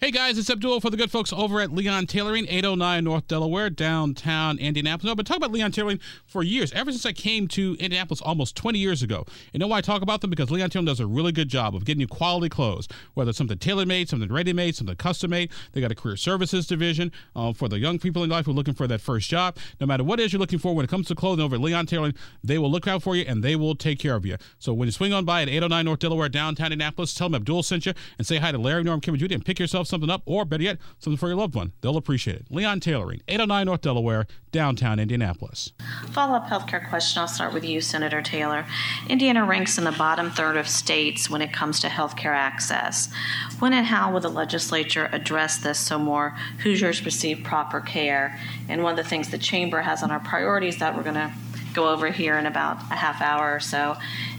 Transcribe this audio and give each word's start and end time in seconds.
Hey 0.00 0.12
guys, 0.12 0.38
it's 0.38 0.48
Abdul 0.48 0.78
for 0.78 0.90
the 0.90 0.96
good 0.96 1.10
folks 1.10 1.32
over 1.32 1.60
at 1.60 1.72
Leon 1.72 2.06
Tailoring, 2.06 2.46
809 2.48 3.02
North 3.02 3.26
Delaware, 3.26 3.68
downtown 3.68 4.56
Indianapolis. 4.56 5.10
I've 5.10 5.16
been 5.16 5.26
talking 5.26 5.42
about 5.42 5.50
Leon 5.50 5.72
Tailoring 5.72 5.98
for 6.24 6.44
years, 6.44 6.72
ever 6.72 6.92
since 6.92 7.04
I 7.04 7.10
came 7.10 7.48
to 7.48 7.72
Indianapolis 7.80 8.20
almost 8.20 8.54
20 8.54 8.78
years 8.78 9.02
ago. 9.02 9.26
You 9.52 9.58
know 9.58 9.66
why 9.66 9.78
I 9.78 9.80
talk 9.80 10.02
about 10.02 10.20
them? 10.20 10.30
Because 10.30 10.52
Leon 10.52 10.70
Tailoring 10.70 10.86
does 10.86 11.00
a 11.00 11.06
really 11.08 11.32
good 11.32 11.48
job 11.48 11.74
of 11.74 11.84
getting 11.84 12.00
you 12.00 12.06
quality 12.06 12.48
clothes, 12.48 12.86
whether 13.14 13.30
it's 13.30 13.38
something 13.38 13.58
tailor 13.58 13.86
made, 13.86 14.08
something 14.08 14.32
ready 14.32 14.52
made, 14.52 14.76
something 14.76 14.94
custom 14.94 15.32
made. 15.32 15.50
They 15.72 15.80
got 15.80 15.90
a 15.90 15.96
career 15.96 16.14
services 16.14 16.68
division 16.68 17.10
uh, 17.34 17.52
for 17.52 17.68
the 17.68 17.80
young 17.80 17.98
people 17.98 18.22
in 18.22 18.30
life 18.30 18.46
who 18.46 18.52
are 18.52 18.54
looking 18.54 18.74
for 18.74 18.86
that 18.86 19.00
first 19.00 19.28
job. 19.28 19.56
No 19.80 19.88
matter 19.88 20.04
what 20.04 20.20
it 20.20 20.26
is 20.26 20.32
you're 20.32 20.38
looking 20.38 20.60
for 20.60 20.76
when 20.76 20.84
it 20.84 20.90
comes 20.90 21.08
to 21.08 21.16
clothing 21.16 21.44
over 21.44 21.56
at 21.56 21.60
Leon 21.60 21.86
Tailoring, 21.86 22.14
they 22.44 22.58
will 22.58 22.70
look 22.70 22.86
out 22.86 23.02
for 23.02 23.16
you 23.16 23.24
and 23.26 23.42
they 23.42 23.56
will 23.56 23.74
take 23.74 23.98
care 23.98 24.14
of 24.14 24.24
you. 24.24 24.36
So 24.60 24.72
when 24.72 24.86
you 24.86 24.92
swing 24.92 25.12
on 25.12 25.24
by 25.24 25.42
at 25.42 25.48
809 25.48 25.84
North 25.84 25.98
Delaware, 25.98 26.28
downtown 26.28 26.70
Indianapolis, 26.70 27.14
tell 27.14 27.28
them 27.28 27.34
Abdul 27.34 27.64
sent 27.64 27.84
you 27.84 27.94
and 28.16 28.24
say 28.24 28.36
hi 28.36 28.52
to 28.52 28.58
Larry, 28.58 28.84
Norm, 28.84 29.00
Kim, 29.00 29.14
and 29.14 29.18
Judy 29.18 29.34
and 29.34 29.44
pick 29.44 29.58
yourself 29.58 29.87
something 29.88 30.10
up 30.10 30.22
or 30.26 30.44
better 30.44 30.62
yet, 30.62 30.78
something 30.98 31.16
for 31.16 31.28
your 31.28 31.36
loved 31.36 31.54
one. 31.54 31.72
They'll 31.80 31.96
appreciate 31.96 32.36
it. 32.36 32.46
Leon 32.50 32.80
Tailoring, 32.80 33.22
809 33.28 33.66
North 33.66 33.80
Delaware, 33.80 34.26
downtown 34.52 34.98
Indianapolis. 34.98 35.72
Follow 36.10 36.34
up 36.34 36.46
healthcare 36.46 36.88
question. 36.88 37.20
I'll 37.20 37.28
start 37.28 37.52
with 37.52 37.64
you, 37.64 37.80
Senator 37.80 38.22
Taylor. 38.22 38.64
Indiana 39.08 39.44
ranks 39.44 39.78
in 39.78 39.84
the 39.84 39.92
bottom 39.92 40.30
third 40.30 40.56
of 40.56 40.68
states 40.68 41.28
when 41.28 41.42
it 41.42 41.52
comes 41.52 41.80
to 41.80 41.88
healthcare 41.88 42.34
access. 42.34 43.12
When 43.58 43.72
and 43.72 43.86
how 43.86 44.12
will 44.12 44.20
the 44.20 44.28
legislature 44.28 45.08
address 45.12 45.58
this 45.58 45.78
so 45.78 45.98
more 45.98 46.36
Hoosiers 46.62 47.04
receive 47.04 47.42
proper 47.44 47.80
care? 47.80 48.38
And 48.68 48.82
one 48.82 48.98
of 48.98 49.04
the 49.04 49.08
things 49.08 49.30
the 49.30 49.38
Chamber 49.38 49.82
has 49.82 50.02
on 50.02 50.10
our 50.10 50.20
priorities 50.20 50.78
that 50.78 50.96
we're 50.96 51.02
going 51.02 51.14
to 51.14 51.32
go 51.74 51.88
over 51.88 52.10
here 52.10 52.36
in 52.38 52.46
about 52.46 52.80
a 52.90 52.96
half 52.96 53.20
hour 53.20 53.54
or 53.54 53.60
so 53.60 53.96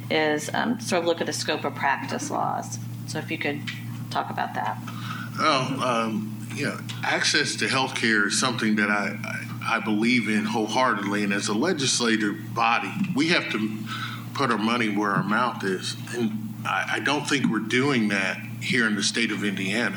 is 0.09 0.49
um, 0.53 0.79
sort 0.79 1.01
of 1.01 1.07
look 1.07 1.21
at 1.21 1.27
the 1.27 1.33
scope 1.33 1.63
of 1.63 1.75
practice 1.75 2.31
laws. 2.31 2.79
So 3.07 3.19
if 3.19 3.31
you 3.31 3.37
could 3.37 3.61
talk 4.09 4.29
about 4.29 4.53
that. 4.55 4.77
Well, 5.39 5.81
um, 5.81 6.47
know, 6.65 6.77
access 7.01 7.55
to 7.57 7.69
health 7.69 7.95
care 7.95 8.27
is 8.27 8.37
something 8.37 8.75
that 8.75 8.89
I, 8.89 9.17
I, 9.23 9.77
I 9.77 9.79
believe 9.79 10.27
in 10.27 10.43
wholeheartedly. 10.43 11.23
And 11.23 11.31
as 11.31 11.47
a 11.47 11.53
legislative 11.53 12.53
body, 12.53 12.91
we 13.15 13.29
have 13.29 13.49
to 13.53 13.77
put 14.33 14.51
our 14.51 14.57
money 14.57 14.89
where 14.89 15.11
our 15.11 15.23
mouth 15.23 15.63
is. 15.63 15.95
And 16.13 16.53
I, 16.65 16.95
I 16.95 16.99
don't 16.99 17.25
think 17.25 17.49
we're 17.49 17.59
doing 17.59 18.09
that 18.09 18.37
here 18.61 18.85
in 18.85 18.95
the 18.95 19.03
state 19.03 19.31
of 19.31 19.45
Indiana. 19.45 19.95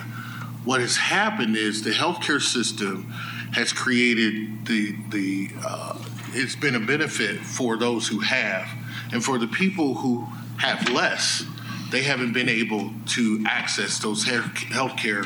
What 0.65 0.81
has 0.81 0.97
happened 0.97 1.57
is 1.57 1.83
the 1.83 1.91
healthcare 1.91 2.41
system 2.41 3.11
has 3.53 3.73
created 3.73 4.65
the, 4.67 4.95
the 5.11 5.51
uh, 5.67 5.99
it's 6.35 6.55
been 6.55 6.77
a 6.77 6.81
benefit 6.81 7.41
for 7.41 7.77
those 7.77 8.07
who 8.07 8.21
have. 8.21 8.69
And 9.13 9.25
for 9.25 9.39
the 9.39 9.49
people 9.49 9.95
who 9.95 10.27
have 10.59 10.89
less, 10.89 11.45
they 11.93 12.03
haven't 12.03 12.33
been 12.33 12.49
able 12.49 12.91
to 13.07 13.45
access 13.47 13.99
those 13.99 14.25
health 14.25 14.97
care 14.97 15.25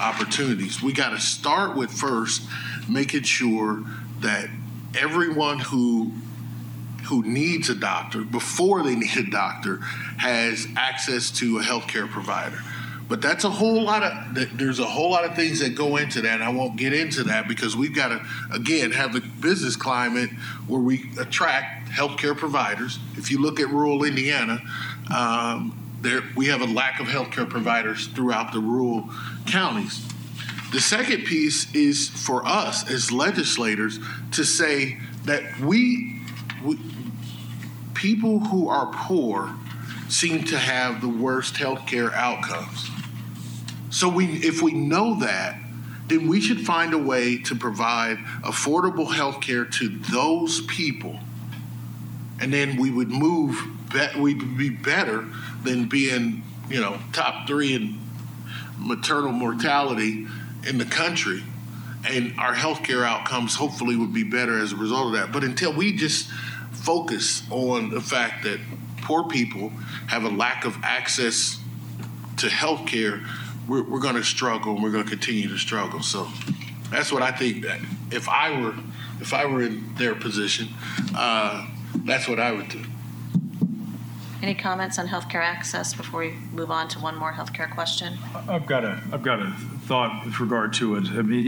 opportunities. 0.00 0.82
We 0.82 0.92
got 0.92 1.10
to 1.10 1.20
start 1.20 1.76
with 1.76 1.92
first 1.92 2.42
making 2.88 3.22
sure 3.22 3.84
that 4.20 4.48
everyone 4.98 5.58
who 5.60 6.12
who 7.04 7.22
needs 7.22 7.68
a 7.68 7.74
doctor 7.74 8.22
before 8.22 8.82
they 8.82 8.96
need 8.96 9.16
a 9.16 9.30
doctor 9.30 9.76
has 10.16 10.66
access 10.76 11.30
to 11.30 11.58
a 11.58 11.62
healthcare 11.62 12.08
provider. 12.08 12.58
But 13.08 13.22
that's 13.22 13.44
a 13.44 13.50
whole 13.50 13.82
lot 13.82 14.02
of 14.02 14.58
there's 14.58 14.80
a 14.80 14.84
whole 14.84 15.10
lot 15.10 15.24
of 15.24 15.36
things 15.36 15.60
that 15.60 15.76
go 15.76 15.96
into 15.96 16.22
that. 16.22 16.42
I 16.42 16.48
won't 16.48 16.76
get 16.76 16.92
into 16.92 17.24
that 17.24 17.46
because 17.46 17.76
we've 17.76 17.94
got 17.94 18.08
to 18.08 18.26
again 18.52 18.90
have 18.90 19.14
a 19.14 19.20
business 19.20 19.76
climate 19.76 20.30
where 20.66 20.80
we 20.80 21.10
attract 21.20 21.90
healthcare 21.90 22.36
providers. 22.36 22.98
If 23.16 23.30
you 23.30 23.38
look 23.38 23.60
at 23.60 23.68
rural 23.68 24.02
Indiana, 24.02 24.60
um, 25.14 25.85
there 26.00 26.22
we 26.36 26.46
have 26.46 26.60
a 26.60 26.66
lack 26.66 27.00
of 27.00 27.06
healthcare 27.06 27.48
providers 27.48 28.08
throughout 28.08 28.52
the 28.52 28.60
rural 28.60 29.08
counties. 29.46 30.06
The 30.72 30.80
second 30.80 31.24
piece 31.24 31.72
is 31.74 32.08
for 32.08 32.46
us 32.46 32.90
as 32.90 33.12
legislators 33.12 33.98
to 34.32 34.44
say 34.44 34.98
that 35.24 35.58
we, 35.60 36.20
we 36.64 36.78
people 37.94 38.40
who 38.40 38.68
are 38.68 38.90
poor 38.92 39.54
seem 40.08 40.44
to 40.44 40.58
have 40.58 41.00
the 41.00 41.08
worst 41.08 41.54
healthcare 41.54 42.12
outcomes. 42.12 42.90
So 43.90 44.08
we, 44.08 44.26
if 44.26 44.62
we 44.62 44.72
know 44.72 45.18
that, 45.20 45.58
then 46.08 46.28
we 46.28 46.40
should 46.40 46.60
find 46.60 46.94
a 46.94 46.98
way 46.98 47.38
to 47.42 47.56
provide 47.56 48.18
affordable 48.42 49.12
health 49.12 49.40
care 49.40 49.64
to 49.64 49.88
those 49.88 50.60
people. 50.66 51.18
And 52.40 52.52
then 52.52 52.76
we 52.76 52.90
would 52.90 53.08
move, 53.08 53.56
be, 53.92 54.06
we'd 54.18 54.56
be 54.56 54.70
better 54.70 55.26
than 55.62 55.88
being, 55.88 56.42
you 56.68 56.80
know, 56.80 56.98
top 57.12 57.46
three 57.46 57.74
in 57.74 57.98
maternal 58.78 59.32
mortality 59.32 60.26
in 60.66 60.78
the 60.78 60.84
country. 60.84 61.42
And 62.08 62.34
our 62.38 62.54
healthcare 62.54 63.04
outcomes 63.04 63.56
hopefully 63.56 63.96
would 63.96 64.14
be 64.14 64.22
better 64.22 64.58
as 64.58 64.72
a 64.72 64.76
result 64.76 65.08
of 65.08 65.12
that. 65.14 65.32
But 65.32 65.42
until 65.42 65.72
we 65.72 65.96
just 65.96 66.30
focus 66.70 67.42
on 67.50 67.90
the 67.90 68.00
fact 68.00 68.44
that 68.44 68.60
poor 69.02 69.24
people 69.24 69.70
have 70.08 70.24
a 70.24 70.28
lack 70.28 70.64
of 70.64 70.76
access 70.82 71.58
to 72.38 72.48
health 72.48 72.86
care, 72.86 73.22
we're, 73.68 73.82
we're 73.82 74.00
going 74.00 74.14
to 74.14 74.24
struggle 74.24 74.74
and 74.74 74.82
we're 74.82 74.92
going 74.92 75.04
to 75.04 75.10
continue 75.10 75.48
to 75.48 75.58
struggle. 75.58 76.02
So 76.02 76.28
that's 76.90 77.10
what 77.10 77.22
I 77.22 77.32
think 77.32 77.64
that 77.64 77.80
if 78.12 78.28
I 78.28 78.60
were 78.60 78.74
if 79.20 79.32
I 79.32 79.46
were 79.46 79.62
in 79.62 79.94
their 79.94 80.14
position, 80.14 80.68
uh, 81.14 81.66
that's 82.04 82.28
what 82.28 82.38
I 82.38 82.52
would 82.52 82.68
do. 82.68 82.84
Any 84.42 84.54
comments 84.54 84.98
on 84.98 85.08
healthcare 85.08 85.42
access 85.42 85.94
before 85.94 86.20
we 86.20 86.34
move 86.52 86.70
on 86.70 86.88
to 86.88 86.98
one 86.98 87.16
more 87.16 87.32
healthcare 87.32 87.72
question? 87.72 88.18
I've 88.48 88.66
got 88.66 88.84
a 88.84 89.00
I've 89.10 89.22
got 89.22 89.40
a 89.40 89.50
thought 89.86 90.26
with 90.26 90.40
regard 90.40 90.74
to 90.74 90.96
it. 90.96 91.08
I 91.10 91.22
mean, 91.22 91.46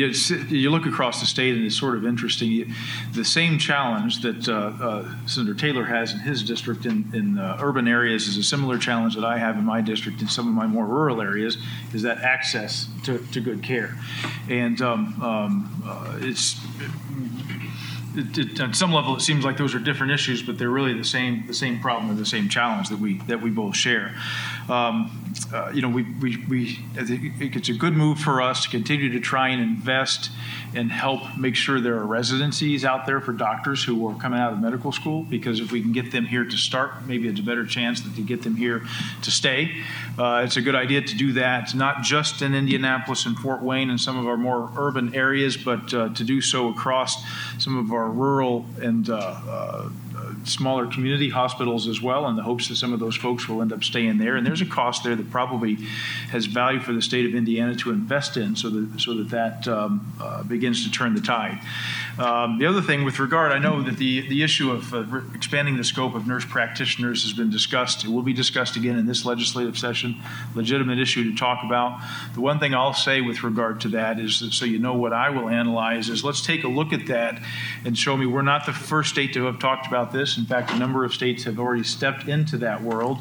you 0.48 0.70
look 0.70 0.86
across 0.86 1.20
the 1.20 1.26
state 1.26 1.54
and 1.54 1.66
it's 1.66 1.78
sort 1.78 1.96
of 1.96 2.06
interesting. 2.06 2.72
The 3.12 3.24
same 3.24 3.58
challenge 3.58 4.22
that 4.22 4.48
uh, 4.48 4.52
uh, 4.52 5.26
Senator 5.26 5.54
Taylor 5.54 5.84
has 5.84 6.12
in 6.12 6.20
his 6.20 6.42
district 6.42 6.86
in, 6.86 7.04
in 7.12 7.38
uh, 7.38 7.58
urban 7.60 7.86
areas 7.86 8.26
is 8.26 8.36
a 8.36 8.42
similar 8.42 8.78
challenge 8.78 9.16
that 9.16 9.24
I 9.24 9.38
have 9.38 9.56
in 9.56 9.64
my 9.64 9.80
district 9.80 10.22
in 10.22 10.28
some 10.28 10.48
of 10.48 10.54
my 10.54 10.66
more 10.66 10.86
rural 10.86 11.20
areas. 11.20 11.58
Is 11.92 12.02
that 12.02 12.18
access 12.18 12.88
to, 13.04 13.18
to 13.18 13.40
good 13.40 13.62
care, 13.62 13.98
and 14.48 14.80
um, 14.80 15.22
um, 15.22 15.82
uh, 15.84 16.16
it's 16.20 16.58
it, 18.18 18.38
it, 18.38 18.60
at 18.60 18.74
some 18.74 18.92
level, 18.92 19.16
it 19.16 19.20
seems 19.20 19.44
like 19.44 19.56
those 19.56 19.74
are 19.74 19.78
different 19.78 20.12
issues, 20.12 20.42
but 20.42 20.58
they're 20.58 20.70
really 20.70 20.94
the 20.94 21.04
same 21.04 21.46
the 21.46 21.54
same 21.54 21.80
problem 21.80 22.10
or 22.10 22.14
the 22.14 22.26
same 22.26 22.48
challenge 22.48 22.88
that 22.88 22.98
we 22.98 23.18
that 23.28 23.40
we 23.40 23.50
both 23.50 23.76
share. 23.76 24.14
Um, 24.68 25.32
uh, 25.52 25.70
you 25.72 25.80
know, 25.80 25.88
we, 25.88 26.02
we, 26.20 26.44
we 26.48 26.78
I 26.98 27.04
think 27.04 27.56
it's 27.56 27.68
a 27.68 27.74
good 27.74 27.94
move 27.94 28.18
for 28.18 28.42
us 28.42 28.64
to 28.64 28.70
continue 28.70 29.10
to 29.12 29.20
try 29.20 29.48
and 29.48 29.62
invest 29.62 30.30
and 30.74 30.92
help 30.92 31.22
make 31.38 31.56
sure 31.56 31.80
there 31.80 31.96
are 31.96 32.06
residencies 32.06 32.84
out 32.84 33.06
there 33.06 33.20
for 33.20 33.32
doctors 33.32 33.82
who 33.82 34.06
are 34.08 34.14
coming 34.16 34.38
out 34.38 34.52
of 34.52 34.60
medical 34.60 34.92
school. 34.92 35.22
Because 35.22 35.60
if 35.60 35.72
we 35.72 35.80
can 35.80 35.92
get 35.92 36.12
them 36.12 36.26
here 36.26 36.44
to 36.44 36.56
start, 36.56 37.06
maybe 37.06 37.28
it's 37.28 37.40
a 37.40 37.42
better 37.42 37.64
chance 37.64 38.02
that 38.02 38.14
to 38.16 38.22
get 38.22 38.42
them 38.42 38.56
here 38.56 38.82
to 39.22 39.30
stay. 39.30 39.82
Uh, 40.18 40.42
it's 40.44 40.56
a 40.56 40.62
good 40.62 40.74
idea 40.74 41.00
to 41.00 41.16
do 41.16 41.32
that, 41.32 41.74
not 41.74 42.02
just 42.02 42.42
in 42.42 42.54
Indianapolis 42.54 43.24
and 43.24 43.38
Fort 43.38 43.62
Wayne 43.62 43.88
and 43.88 44.00
some 44.00 44.18
of 44.18 44.26
our 44.26 44.36
more 44.36 44.70
urban 44.76 45.14
areas, 45.14 45.56
but 45.56 45.94
uh, 45.94 46.10
to 46.10 46.24
do 46.24 46.40
so 46.40 46.68
across 46.68 47.22
some 47.58 47.78
of 47.78 47.92
our 47.92 48.10
rural 48.10 48.66
and 48.82 49.08
uh, 49.08 49.16
uh, 49.16 49.88
smaller 50.44 50.86
community 50.86 51.28
hospitals 51.28 51.88
as 51.88 52.00
well, 52.00 52.26
in 52.28 52.36
the 52.36 52.42
hopes 52.42 52.68
that 52.68 52.76
some 52.76 52.92
of 52.92 53.00
those 53.00 53.16
folks 53.16 53.48
will 53.48 53.62
end 53.62 53.72
up 53.72 53.84
staying 53.84 54.18
there. 54.18 54.36
And 54.36 54.46
there's 54.46 54.60
a 54.60 54.66
cost 54.66 55.04
there 55.04 55.16
that 55.16 55.30
probably 55.30 55.74
has 56.30 56.46
value 56.46 56.80
for 56.80 56.92
the 56.92 57.02
state 57.02 57.26
of 57.26 57.34
Indiana 57.34 57.74
to 57.76 57.90
invest 57.90 58.36
in, 58.36 58.56
so 58.56 58.70
that 58.70 59.00
so 59.00 59.14
that 59.14 59.30
that 59.30 59.68
um, 59.68 60.12
uh, 60.20 60.42
begins 60.42 60.84
to 60.84 60.90
turn 60.90 61.14
the 61.14 61.20
tide. 61.20 61.58
Um, 62.18 62.58
the 62.58 62.66
other 62.66 62.82
thing 62.82 63.04
with 63.04 63.18
regard, 63.20 63.52
I 63.52 63.58
know 63.58 63.82
that 63.82 63.96
the 63.96 64.28
the 64.28 64.42
issue 64.42 64.72
of 64.72 64.92
uh, 64.92 65.04
expanding 65.34 65.76
the 65.76 65.84
scope 65.84 66.14
of 66.14 66.26
nurse 66.26 66.44
practitioners 66.44 67.22
has 67.22 67.32
been 67.32 67.50
discussed. 67.50 68.04
It 68.04 68.10
will 68.10 68.22
be 68.22 68.32
discussed 68.32 68.76
again 68.76 68.98
in 68.98 69.06
this 69.06 69.24
legislative 69.24 69.78
session. 69.78 70.16
Legitimate 70.54 70.98
issue 70.98 71.30
to 71.30 71.36
talk 71.36 71.64
about. 71.64 72.00
The 72.34 72.40
one 72.40 72.58
thing 72.58 72.74
I'll 72.74 72.94
say 72.94 73.20
with 73.20 73.42
regard 73.42 73.80
to 73.82 73.88
that 73.90 74.18
is 74.18 74.40
that 74.40 74.52
so 74.52 74.64
you 74.64 74.78
know 74.78 74.94
what 74.94 75.12
I 75.12 75.30
will 75.30 75.48
analyze 75.48 76.08
is 76.08 76.24
let's 76.24 76.44
take 76.44 76.64
a 76.64 76.68
look 76.68 76.92
at 76.92 77.06
that 77.06 77.40
and 77.84 77.96
show 77.96 78.16
me 78.16 78.26
we're 78.26 78.42
not 78.42 78.66
the 78.66 78.72
first 78.72 79.10
state 79.10 79.32
to 79.34 79.44
have 79.44 79.58
talked 79.58 79.86
about 79.86 80.12
this. 80.12 80.17
In 80.38 80.44
fact, 80.44 80.70
a 80.70 80.78
number 80.78 81.04
of 81.04 81.12
states 81.12 81.44
have 81.44 81.58
already 81.58 81.84
stepped 81.84 82.28
into 82.28 82.58
that 82.58 82.82
world 82.82 83.18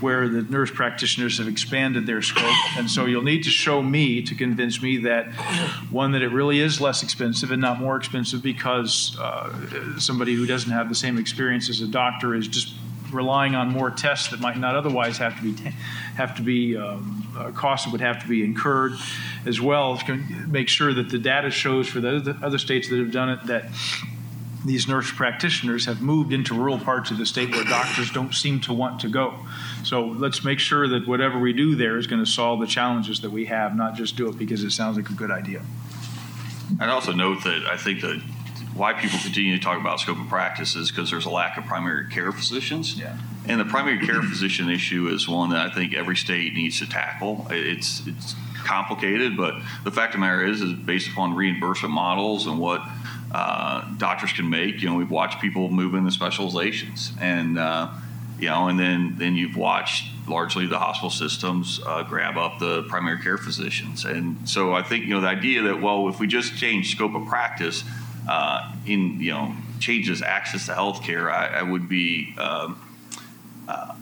where 0.00 0.28
the 0.28 0.42
nurse 0.42 0.70
practitioners 0.70 1.38
have 1.38 1.48
expanded 1.48 2.06
their 2.06 2.22
scope. 2.22 2.54
And 2.76 2.90
so 2.90 3.06
you'll 3.06 3.22
need 3.22 3.42
to 3.44 3.50
show 3.50 3.82
me 3.82 4.22
to 4.22 4.34
convince 4.34 4.80
me 4.80 4.98
that 4.98 5.32
one, 5.90 6.12
that 6.12 6.22
it 6.22 6.28
really 6.28 6.60
is 6.60 6.80
less 6.80 7.02
expensive 7.02 7.50
and 7.50 7.60
not 7.60 7.80
more 7.80 7.96
expensive 7.96 8.42
because 8.42 9.16
uh, 9.18 9.98
somebody 9.98 10.34
who 10.34 10.46
doesn't 10.46 10.70
have 10.70 10.88
the 10.88 10.94
same 10.94 11.18
experience 11.18 11.68
as 11.68 11.80
a 11.80 11.88
doctor 11.88 12.34
is 12.34 12.46
just 12.46 12.74
relying 13.12 13.54
on 13.54 13.70
more 13.70 13.90
tests 13.90 14.28
that 14.28 14.40
might 14.40 14.58
not 14.58 14.74
otherwise 14.74 15.18
have 15.18 15.36
to 15.36 15.42
be 15.42 15.70
have 16.16 16.36
to 16.36 16.42
be 16.42 16.76
um, 16.76 17.26
uh, 17.36 17.50
costs 17.52 17.86
that 17.86 17.92
would 17.92 18.00
have 18.00 18.20
to 18.22 18.28
be 18.28 18.44
incurred, 18.44 18.92
as 19.46 19.60
well 19.60 20.00
make 20.46 20.68
sure 20.68 20.92
that 20.92 21.08
the 21.08 21.18
data 21.18 21.50
shows 21.50 21.88
for 21.88 22.00
the 22.00 22.36
other 22.42 22.58
states 22.58 22.88
that 22.88 22.98
have 22.98 23.12
done 23.12 23.30
it 23.30 23.46
that 23.46 23.64
these 24.68 24.86
nurse 24.86 25.10
practitioners 25.10 25.86
have 25.86 26.00
moved 26.00 26.32
into 26.32 26.54
rural 26.54 26.78
parts 26.78 27.10
of 27.10 27.18
the 27.18 27.26
state 27.26 27.50
where 27.50 27.64
doctors 27.64 28.10
don't 28.10 28.34
seem 28.34 28.60
to 28.60 28.72
want 28.72 29.00
to 29.00 29.08
go. 29.08 29.34
So 29.82 30.06
let's 30.06 30.44
make 30.44 30.58
sure 30.58 30.88
that 30.88 31.06
whatever 31.06 31.38
we 31.38 31.52
do 31.52 31.74
there 31.74 31.96
is 31.98 32.06
going 32.06 32.24
to 32.24 32.30
solve 32.30 32.60
the 32.60 32.66
challenges 32.66 33.20
that 33.20 33.30
we 33.30 33.46
have, 33.46 33.76
not 33.76 33.94
just 33.94 34.16
do 34.16 34.28
it 34.28 34.38
because 34.38 34.62
it 34.62 34.70
sounds 34.70 34.96
like 34.96 35.10
a 35.10 35.14
good 35.14 35.30
idea. 35.30 35.62
I'd 36.80 36.90
also 36.90 37.12
note 37.12 37.44
that 37.44 37.66
I 37.66 37.76
think 37.76 38.02
that 38.02 38.20
why 38.74 38.92
people 38.92 39.18
continue 39.18 39.56
to 39.56 39.62
talk 39.62 39.80
about 39.80 40.00
scope 40.00 40.20
of 40.20 40.28
practice 40.28 40.76
is 40.76 40.90
because 40.90 41.10
there's 41.10 41.26
a 41.26 41.30
lack 41.30 41.56
of 41.56 41.64
primary 41.64 42.08
care 42.08 42.30
physicians. 42.30 42.98
Yeah. 42.98 43.16
And 43.46 43.60
the 43.60 43.64
primary 43.64 44.04
care 44.06 44.22
physician 44.22 44.70
issue 44.70 45.08
is 45.08 45.28
one 45.28 45.50
that 45.50 45.70
I 45.70 45.74
think 45.74 45.94
every 45.94 46.16
state 46.16 46.54
needs 46.54 46.78
to 46.80 46.88
tackle. 46.88 47.46
It's 47.50 48.06
it's 48.06 48.34
complicated, 48.68 49.36
but 49.36 49.54
the 49.84 49.90
fact 49.90 50.14
of 50.14 50.20
the 50.20 50.26
matter 50.26 50.44
is, 50.44 50.60
is 50.60 50.74
based 50.74 51.08
upon 51.08 51.34
reimbursement 51.34 51.92
models 51.92 52.46
and 52.46 52.58
what 52.58 52.82
uh, 53.32 53.84
doctors 53.96 54.32
can 54.32 54.48
make. 54.48 54.80
You 54.80 54.88
know, 54.88 54.96
we've 54.96 55.10
watched 55.10 55.40
people 55.40 55.70
move 55.70 55.94
into 55.94 56.10
specializations, 56.10 57.12
and 57.20 57.58
uh, 57.58 57.88
you 58.38 58.48
know, 58.48 58.68
and 58.68 58.78
then 58.78 59.14
then 59.18 59.34
you've 59.34 59.56
watched 59.56 60.06
largely 60.26 60.66
the 60.66 60.78
hospital 60.78 61.10
systems 61.10 61.80
uh, 61.86 62.02
grab 62.02 62.36
up 62.36 62.58
the 62.58 62.82
primary 62.84 63.20
care 63.20 63.38
physicians, 63.38 64.04
and 64.04 64.48
so 64.48 64.72
I 64.72 64.82
think 64.82 65.04
you 65.04 65.10
know 65.10 65.20
the 65.20 65.28
idea 65.28 65.62
that 65.62 65.80
well, 65.80 66.08
if 66.08 66.20
we 66.20 66.26
just 66.26 66.56
change 66.56 66.94
scope 66.94 67.14
of 67.14 67.26
practice, 67.26 67.84
uh, 68.28 68.72
in 68.86 69.20
you 69.20 69.32
know 69.32 69.54
changes 69.78 70.22
access 70.22 70.66
to 70.66 70.74
health 70.74 71.02
care, 71.02 71.30
I, 71.30 71.60
I 71.60 71.62
would 71.62 71.88
be. 71.88 72.34
Um, 72.38 72.82
uh, 73.68 73.94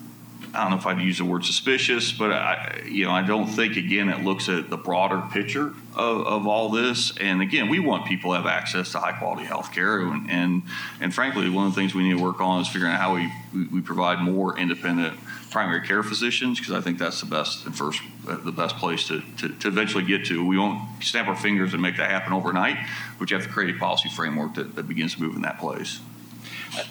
I 0.56 0.62
don't 0.62 0.70
know 0.70 0.78
if 0.78 0.86
I'd 0.86 1.00
use 1.00 1.18
the 1.18 1.24
word 1.24 1.44
suspicious, 1.44 2.12
but 2.12 2.32
I, 2.32 2.82
you 2.86 3.04
know, 3.04 3.10
I 3.10 3.22
don't 3.22 3.46
think 3.46 3.76
again 3.76 4.08
it 4.08 4.24
looks 4.24 4.48
at 4.48 4.70
the 4.70 4.76
broader 4.76 5.22
picture 5.30 5.74
of, 5.94 6.26
of 6.26 6.46
all 6.46 6.70
this. 6.70 7.16
And 7.18 7.42
again, 7.42 7.68
we 7.68 7.78
want 7.78 8.06
people 8.06 8.32
to 8.32 8.36
have 8.38 8.46
access 8.46 8.92
to 8.92 8.98
high 8.98 9.12
quality 9.12 9.44
health 9.44 9.72
care, 9.72 10.00
and, 10.00 10.30
and 10.30 10.62
and 11.00 11.14
frankly, 11.14 11.48
one 11.50 11.66
of 11.66 11.74
the 11.74 11.80
things 11.80 11.94
we 11.94 12.02
need 12.02 12.16
to 12.16 12.22
work 12.22 12.40
on 12.40 12.62
is 12.62 12.68
figuring 12.68 12.92
out 12.92 13.00
how 13.00 13.14
we 13.14 13.30
we, 13.72 13.80
provide 13.80 14.20
more 14.20 14.58
independent 14.58 15.18
primary 15.50 15.86
care 15.86 16.02
physicians 16.02 16.58
because 16.58 16.74
I 16.74 16.80
think 16.80 16.98
that's 16.98 17.20
the 17.20 17.26
best 17.26 17.64
and 17.64 17.76
first 17.76 18.02
the 18.24 18.52
best 18.52 18.76
place 18.76 19.06
to, 19.08 19.22
to, 19.38 19.48
to, 19.48 19.68
eventually 19.68 20.04
get 20.04 20.26
to. 20.26 20.44
We 20.44 20.58
won't 20.58 21.02
snap 21.02 21.28
our 21.28 21.36
fingers 21.36 21.72
and 21.72 21.80
make 21.80 21.96
that 21.96 22.10
happen 22.10 22.32
overnight, 22.32 22.76
but 23.18 23.30
you 23.30 23.36
have 23.36 23.46
to 23.46 23.52
create 23.52 23.74
a 23.74 23.78
policy 23.78 24.08
framework 24.08 24.54
that, 24.54 24.74
that 24.74 24.88
begins 24.88 25.14
to 25.14 25.22
move 25.22 25.36
in 25.36 25.42
that 25.42 25.58
place. 25.58 26.00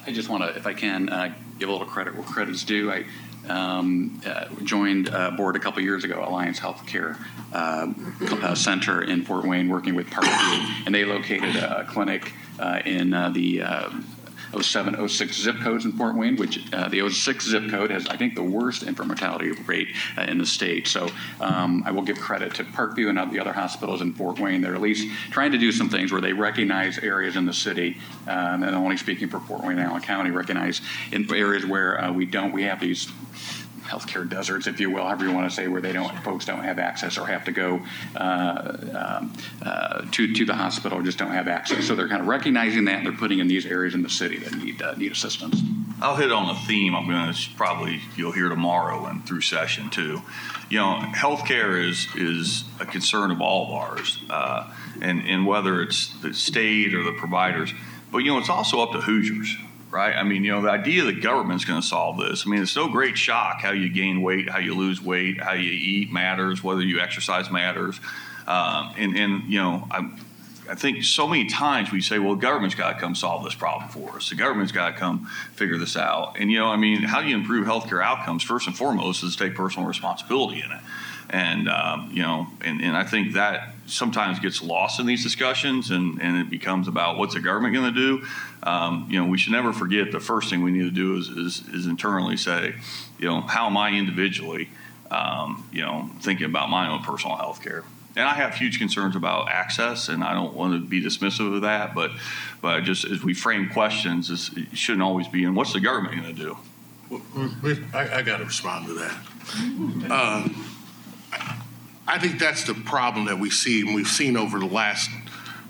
I 0.08 0.12
just 0.12 0.30
want 0.30 0.44
to, 0.44 0.56
if 0.58 0.66
I 0.66 0.74
can, 0.74 1.10
uh, 1.10 1.34
give 1.60 1.70
a 1.70 1.72
little 1.72 1.88
credit 1.88 2.16
where 2.16 2.24
credit's 2.24 2.64
due. 2.64 2.92
I 2.92 3.06
um, 3.50 4.22
uh, 4.26 4.46
joined 4.64 5.10
uh, 5.10 5.32
board 5.32 5.56
a 5.56 5.60
couple 5.60 5.82
years 5.82 6.04
ago, 6.04 6.24
Alliance 6.28 6.60
Healthcare 6.60 7.18
uh, 7.54 8.56
Center 8.56 9.02
in 9.02 9.24
Fort 9.24 9.46
Wayne, 9.46 9.70
working 9.70 9.96
with 9.96 10.08
Parkview, 10.08 10.86
and 10.86 10.94
they 10.94 11.06
located 11.06 11.56
a 11.56 11.86
clinic 11.86 12.34
uh, 12.60 12.82
in 12.86 13.14
uh, 13.14 13.30
the 13.30 13.62
07, 14.60 15.08
06 15.08 15.42
zip 15.42 15.58
codes 15.60 15.86
in 15.86 15.92
Fort 15.94 16.16
Wayne, 16.16 16.36
which 16.36 16.72
uh, 16.74 16.88
the 16.90 17.08
06 17.10 17.46
zip 17.46 17.70
code 17.70 17.92
has, 17.92 18.08
I 18.08 18.18
think, 18.18 18.36
the 18.36 18.44
worst 18.44 18.84
infant 18.84 19.08
mortality 19.08 19.52
rate 19.52 19.90
uh, 20.18 20.22
in 20.24 20.38
the 20.38 20.46
state. 20.46 20.88
So 20.88 21.10
um, 21.40 21.84
I 21.86 21.92
will 21.92 22.04
give 22.04 22.20
credit 22.20 22.54
to 22.56 22.64
Parkview 22.64 23.10
and 23.10 23.32
the 23.32 23.40
other 23.40 23.54
hospitals 23.54 24.02
in 24.02 24.14
Fort 24.14 24.40
Wayne. 24.40 24.62
They're 24.62 24.76
at 24.76 24.82
least 24.82 25.08
trying 25.32 25.52
to 25.52 25.58
do 25.58 25.72
some 25.72 25.90
things 25.90 26.12
where 26.12 26.22
they 26.22 26.34
recognize 26.34 26.98
areas 27.00 27.36
in 27.36 27.46
the 27.46 27.54
city, 27.54 27.98
um, 28.28 28.64
and 28.64 28.76
only 28.76 28.98
speaking 28.98 29.30
for 29.30 29.40
Fort 29.40 29.62
Wayne 29.62 29.78
and 29.78 29.88
Allen 29.88 30.02
County, 30.02 30.32
recognize 30.32 30.82
in 31.12 31.32
areas 31.34 31.66
where 31.66 32.02
uh, 32.02 32.12
we 32.12 32.26
don't, 32.26 32.52
we 32.52 32.64
have 32.64 32.80
these 32.80 33.12
healthcare 33.86 34.28
deserts, 34.28 34.68
if 34.68 34.80
you 34.80 34.90
will, 34.90 35.04
however 35.04 35.26
you 35.26 35.32
want 35.32 35.50
to 35.50 35.56
say, 35.56 35.68
where 35.68 35.82
they 35.82 35.94
don't 35.94 36.12
folks 36.20 36.46
don't 36.46 36.64
have 36.64 36.80
access 36.80 37.18
or 37.18 37.28
have 37.28 37.46
to 37.46 37.52
go 37.52 37.82
uh, 38.16 38.78
um, 38.94 39.34
uh, 39.64 40.02
to 40.12 40.34
to 40.34 40.46
the 40.46 40.54
hospital 40.54 41.00
or 41.00 41.04
just 41.04 41.18
don't 41.18 41.32
have 41.32 41.48
access. 41.48 41.86
So 41.86 41.96
they're 41.96 42.10
kind 42.10 42.22
of 42.22 42.28
recognizing 42.28 42.86
that 42.86 42.98
and 42.98 43.06
they're 43.06 43.14
putting 43.14 43.40
in 43.40 43.48
these 43.48 43.66
areas 43.66 43.94
in 43.94 44.02
the 44.02 44.10
city 44.10 44.38
that 44.40 44.56
need 44.56 44.82
uh, 44.82 44.96
need 44.96 45.12
assistance. 45.12 45.62
I'll 46.02 46.18
hit 46.18 46.32
on 46.32 46.50
a 46.50 46.60
theme 46.68 46.94
I'm 46.94 47.08
going 47.08 47.34
to 47.34 47.50
probably 47.56 48.02
you'll 48.18 48.34
hear 48.34 48.50
tomorrow 48.50 49.06
and 49.06 49.26
through 49.26 49.42
session 49.42 49.90
too. 49.90 50.22
You 50.70 50.80
know, 50.80 51.02
healthcare 51.16 51.88
is 51.88 52.08
is 52.16 52.66
a 52.80 52.86
concern 52.86 53.32
of 53.32 53.40
all 53.40 53.68
of 53.68 53.72
ours, 53.72 54.20
uh, 54.30 54.74
and 55.02 55.22
and 55.28 55.46
whether 55.46 55.82
it's 55.82 56.10
the 56.22 56.34
state 56.34 56.94
or 56.94 57.04
the 57.04 57.14
providers, 57.14 57.74
but 58.12 58.20
you 58.20 58.32
know, 58.32 58.40
it's 58.40 58.50
also 58.50 58.82
up 58.82 58.92
to 58.92 59.02
Hoosiers 59.02 59.56
right? 59.96 60.14
I 60.14 60.24
mean, 60.24 60.44
you 60.44 60.52
know, 60.52 60.62
the 60.62 60.70
idea 60.70 61.06
that 61.06 61.22
government's 61.22 61.64
going 61.64 61.82
to 61.82 61.88
solve 61.88 62.18
this. 62.18 62.46
I 62.46 62.50
mean, 62.50 62.62
it's 62.62 62.76
no 62.76 62.90
great 62.90 63.18
shock 63.18 63.62
how 63.62 63.72
you 63.72 63.88
gain 63.88 64.22
weight, 64.22 64.50
how 64.50 64.60
you 64.60 64.76
lose 64.76 65.02
weight, 65.02 65.42
how 65.42 65.54
you 65.54 65.72
eat 65.72 66.12
matters, 66.12 66.62
whether 66.62 66.82
you 66.82 67.00
exercise 67.00 67.50
matters. 67.50 68.02
Um, 68.46 68.94
and, 68.98 69.16
and, 69.16 69.44
you 69.46 69.58
know, 69.58 69.88
I, 69.90 70.12
I 70.70 70.76
think 70.76 71.06
so 71.06 71.30
many 71.30 71.46
times 71.46 71.94
we 71.94 72.02
say, 72.02 72.20
well, 72.20 72.36
the 72.36 72.42
government's 72.42 72.76
got 72.76 72.92
to 72.92 73.00
come 73.00 73.16
solve 73.16 73.46
this 73.46 73.56
problem 73.56 73.88
for 73.88 74.18
us. 74.18 74.30
The 74.30 74.36
government's 74.36 74.74
got 74.74 74.90
to 74.90 74.98
come 74.98 75.28
figure 75.54 75.78
this 75.78 75.96
out. 75.96 76.36
And, 76.38 76.52
you 76.52 76.60
know, 76.60 76.68
I 76.68 76.76
mean, 76.76 77.02
how 77.04 77.22
do 77.22 77.30
you 77.30 77.36
improve 77.36 77.66
healthcare 77.66 78.04
outcomes? 78.04 78.44
First 78.44 78.68
and 78.68 78.78
foremost 78.78 79.24
is 79.24 79.38
take 79.38 79.56
personal 79.56 79.88
responsibility 79.88 80.62
in 80.62 80.72
it. 80.74 80.82
And, 81.30 81.70
um, 81.70 82.10
you 82.12 82.22
know, 82.22 82.48
and, 82.60 82.82
and 82.82 82.98
I 82.98 83.06
think 83.06 83.34
that 83.36 83.75
sometimes 83.88 84.40
gets 84.40 84.62
lost 84.62 85.00
in 85.00 85.06
these 85.06 85.24
discussions 85.24 85.92
and, 85.92 86.22
and 86.22 86.38
it 86.38 86.50
becomes 86.50 86.88
about 86.88 87.18
what's 87.18 87.34
the 87.34 87.40
government 87.40 87.74
going 87.74 87.94
to 87.94 88.00
do. 88.00 88.26
Um, 88.64 89.08
you 89.10 89.20
know, 89.20 89.28
we 89.28 89.38
should 89.38 89.52
never 89.52 89.74
forget 89.74 90.12
the 90.12 90.20
first 90.20 90.50
thing 90.50 90.64
we 90.64 90.72
need 90.72 90.84
to 90.84 90.92
do 90.92 91.18
is, 91.18 91.30
is, 91.30 91.68
is 91.70 91.86
internally 91.86 92.38
say, 92.38 92.76
you 93.20 93.28
know, 93.28 93.42
how 93.42 93.68
am 93.68 93.78
I 93.78 93.92
individually, 93.92 94.70
um, 95.12 95.68
you 95.72 95.82
know, 95.82 96.10
thinking 96.22 96.46
about 96.46 96.70
my 96.70 96.90
own 96.90 97.04
personal 97.04 97.38
health 97.38 97.62
care. 97.62 97.84
And 98.18 98.28
I 98.28 98.34
have 98.34 98.56
huge 98.56 98.80
concerns 98.80 99.16
about 99.16 99.50
access, 99.50 100.08
and 100.08 100.24
I 100.24 100.34
don't 100.34 100.54
want 100.54 100.74
to 100.74 100.80
be 100.80 101.04
dismissive 101.04 101.54
of 101.54 101.64
that. 101.64 101.94
But, 101.94 102.12
but 102.62 102.86
just 102.86 103.04
as 103.04 103.22
we 103.22 103.34
frame 103.34 103.70
questions, 103.70 104.30
it 104.56 104.78
shouldn't 104.78 105.04
always 105.04 105.28
be, 105.28 105.44
and 105.44 105.54
what's 105.54 105.74
the 105.74 105.82
government 105.82 106.22
going 106.22 106.34
to 106.36 106.42
do? 106.42 106.58
I, 107.94 108.20
I 108.20 108.22
got 108.22 108.38
to 108.38 108.46
respond 108.46 108.88
to 108.88 108.94
that. 108.94 109.18
Uh, 110.10 110.48
I 112.08 112.20
think 112.20 112.40
that's 112.40 112.64
the 112.66 112.76
problem 112.76 113.26
that 113.26 113.40
we 113.40 113.50
see, 113.50 113.82
and 113.82 113.96
we've 113.96 114.08
seen 114.08 114.38
over 114.38 114.60
the 114.60 114.68
last 114.68 115.10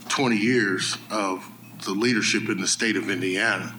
20 0.10 0.36
years 0.36 0.98
of 1.10 1.46
the 1.86 1.92
leadership 1.92 2.50
in 2.50 2.60
the 2.60 2.68
state 2.68 2.98
of 2.98 3.10
Indiana. 3.10 3.74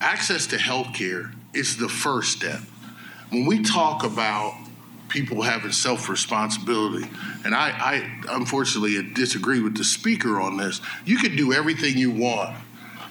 Access 0.00 0.46
to 0.48 0.58
health 0.58 0.94
care 0.94 1.32
is 1.52 1.76
the 1.76 1.88
first 1.88 2.32
step. 2.32 2.60
When 3.30 3.46
we 3.46 3.62
talk 3.62 4.04
about 4.04 4.54
people 5.08 5.42
having 5.42 5.72
self 5.72 6.08
responsibility, 6.08 7.06
and 7.44 7.54
I, 7.54 7.68
I 7.70 8.36
unfortunately 8.36 9.12
disagree 9.12 9.60
with 9.60 9.76
the 9.76 9.84
speaker 9.84 10.40
on 10.40 10.56
this, 10.56 10.80
you 11.04 11.18
can 11.18 11.36
do 11.36 11.52
everything 11.52 11.98
you 11.98 12.10
want 12.10 12.56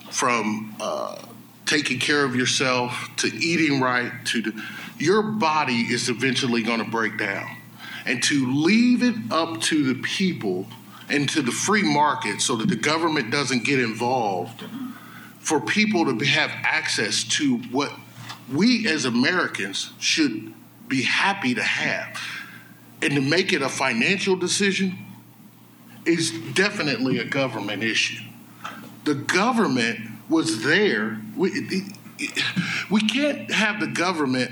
from 0.09 0.75
uh, 0.79 1.21
taking 1.67 1.99
care 1.99 2.25
of 2.25 2.35
yourself 2.35 3.09
to 3.17 3.27
eating 3.27 3.79
right 3.79 4.11
to 4.25 4.41
the, 4.41 4.63
your 4.97 5.21
body 5.21 5.81
is 5.81 6.09
eventually 6.09 6.63
going 6.63 6.83
to 6.83 6.89
break 6.89 7.17
down 7.17 7.60
and 8.05 8.21
to 8.23 8.51
leave 8.51 9.03
it 9.03 9.15
up 9.31 9.61
to 9.61 9.93
the 9.93 10.01
people 10.01 10.67
and 11.09 11.29
to 11.29 11.41
the 11.41 11.51
free 11.51 11.83
market 11.83 12.41
so 12.41 12.55
that 12.55 12.69
the 12.69 12.75
government 12.75 13.31
doesn't 13.31 13.63
get 13.65 13.79
involved 13.79 14.63
for 15.39 15.59
people 15.59 16.05
to 16.05 16.25
have 16.25 16.51
access 16.63 17.23
to 17.23 17.57
what 17.71 17.91
we 18.51 18.87
as 18.87 19.05
Americans 19.05 19.91
should 19.99 20.53
be 20.87 21.03
happy 21.03 21.53
to 21.53 21.63
have. 21.63 22.19
And 23.01 23.13
to 23.15 23.21
make 23.21 23.51
it 23.51 23.61
a 23.61 23.69
financial 23.69 24.35
decision 24.35 24.97
is 26.05 26.31
definitely 26.53 27.17
a 27.17 27.25
government 27.25 27.83
issue. 27.83 28.23
The 29.05 29.15
government 29.15 29.99
was 30.29 30.63
there. 30.63 31.19
We, 31.35 31.83
we 32.91 33.01
can't 33.01 33.51
have 33.51 33.79
the 33.79 33.87
government 33.87 34.51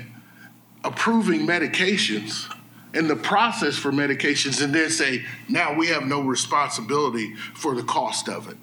approving 0.82 1.46
medications 1.46 2.52
and 2.92 3.08
the 3.08 3.16
process 3.16 3.76
for 3.76 3.92
medications 3.92 4.62
and 4.62 4.74
then 4.74 4.90
say, 4.90 5.24
now 5.48 5.74
we 5.74 5.88
have 5.88 6.04
no 6.04 6.20
responsibility 6.20 7.34
for 7.54 7.74
the 7.74 7.82
cost 7.82 8.28
of 8.28 8.48
it. 8.48 8.56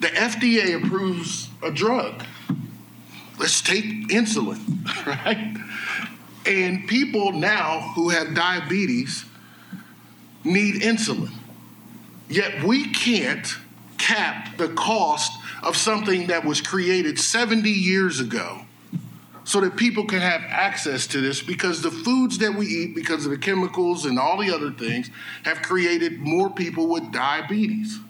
The 0.00 0.08
FDA 0.08 0.82
approves 0.82 1.48
a 1.62 1.70
drug. 1.70 2.24
Let's 3.38 3.60
take 3.60 3.84
insulin, 4.08 4.58
right? 5.06 5.56
And 6.44 6.86
people 6.88 7.32
now 7.32 7.92
who 7.94 8.08
have 8.10 8.34
diabetes 8.34 9.24
need 10.44 10.82
insulin. 10.82 11.32
Yet 12.28 12.64
we 12.64 12.92
can't 12.92 13.56
cap 13.98 14.56
the 14.56 14.68
cost 14.68 15.32
of 15.62 15.76
something 15.76 16.26
that 16.28 16.44
was 16.44 16.60
created 16.60 17.18
70 17.18 17.70
years 17.70 18.20
ago 18.20 18.65
so 19.46 19.60
that 19.60 19.76
people 19.76 20.04
can 20.04 20.20
have 20.20 20.42
access 20.48 21.06
to 21.06 21.20
this 21.20 21.40
because 21.40 21.80
the 21.80 21.90
foods 21.90 22.38
that 22.38 22.52
we 22.56 22.66
eat, 22.66 22.96
because 22.96 23.24
of 23.24 23.30
the 23.30 23.38
chemicals 23.38 24.04
and 24.04 24.18
all 24.18 24.36
the 24.38 24.52
other 24.52 24.72
things, 24.72 25.08
have 25.44 25.62
created 25.62 26.18
more 26.18 26.50
people 26.50 26.88
with 26.88 27.12
diabetes. 27.12 28.00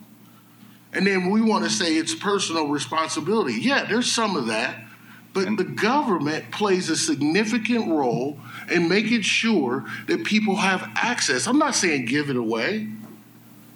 And 0.94 1.06
then 1.06 1.28
we 1.28 1.42
want 1.42 1.64
to 1.64 1.70
say 1.70 1.94
it's 1.96 2.14
personal 2.14 2.68
responsibility. 2.68 3.52
Yeah, 3.52 3.84
there's 3.84 4.10
some 4.10 4.34
of 4.34 4.46
that, 4.46 4.82
but 5.34 5.58
the 5.58 5.64
government 5.64 6.50
plays 6.52 6.88
a 6.88 6.96
significant 6.96 7.86
role 7.90 8.40
in 8.72 8.88
making 8.88 9.20
sure 9.20 9.84
that 10.06 10.24
people 10.24 10.56
have 10.56 10.90
access. 10.94 11.46
I'm 11.46 11.58
not 11.58 11.74
saying 11.74 12.06
give 12.06 12.30
it 12.30 12.36
away, 12.36 12.88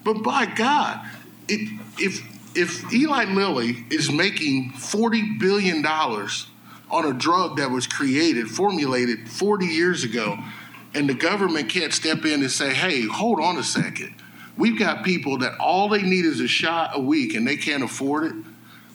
but 0.02 0.22
by 0.22 0.46
God, 0.46 1.06
it, 1.46 1.78
if 1.98 2.26
if 2.56 2.90
Eli 2.90 3.26
Lilly 3.26 3.84
is 3.90 4.10
making 4.10 4.72
$40 4.72 5.38
billion 5.38 5.84
on 6.90 7.06
a 7.06 7.12
drug 7.12 7.56
that 7.56 7.70
was 7.70 7.86
created, 7.86 8.48
formulated 8.48 9.28
40 9.28 9.66
years 9.66 10.04
ago, 10.04 10.38
and 10.94 11.08
the 11.08 11.14
government 11.14 11.68
can't 11.68 11.92
step 11.92 12.24
in 12.24 12.42
and 12.42 12.50
say, 12.50 12.74
hey, 12.74 13.06
hold 13.06 13.40
on 13.40 13.56
a 13.56 13.62
second. 13.62 14.14
We've 14.56 14.78
got 14.78 15.04
people 15.04 15.38
that 15.38 15.58
all 15.58 15.88
they 15.88 16.02
need 16.02 16.24
is 16.24 16.40
a 16.40 16.48
shot 16.48 16.90
a 16.94 17.00
week 17.00 17.34
and 17.34 17.46
they 17.46 17.56
can't 17.56 17.82
afford 17.82 18.24
it. 18.24 18.34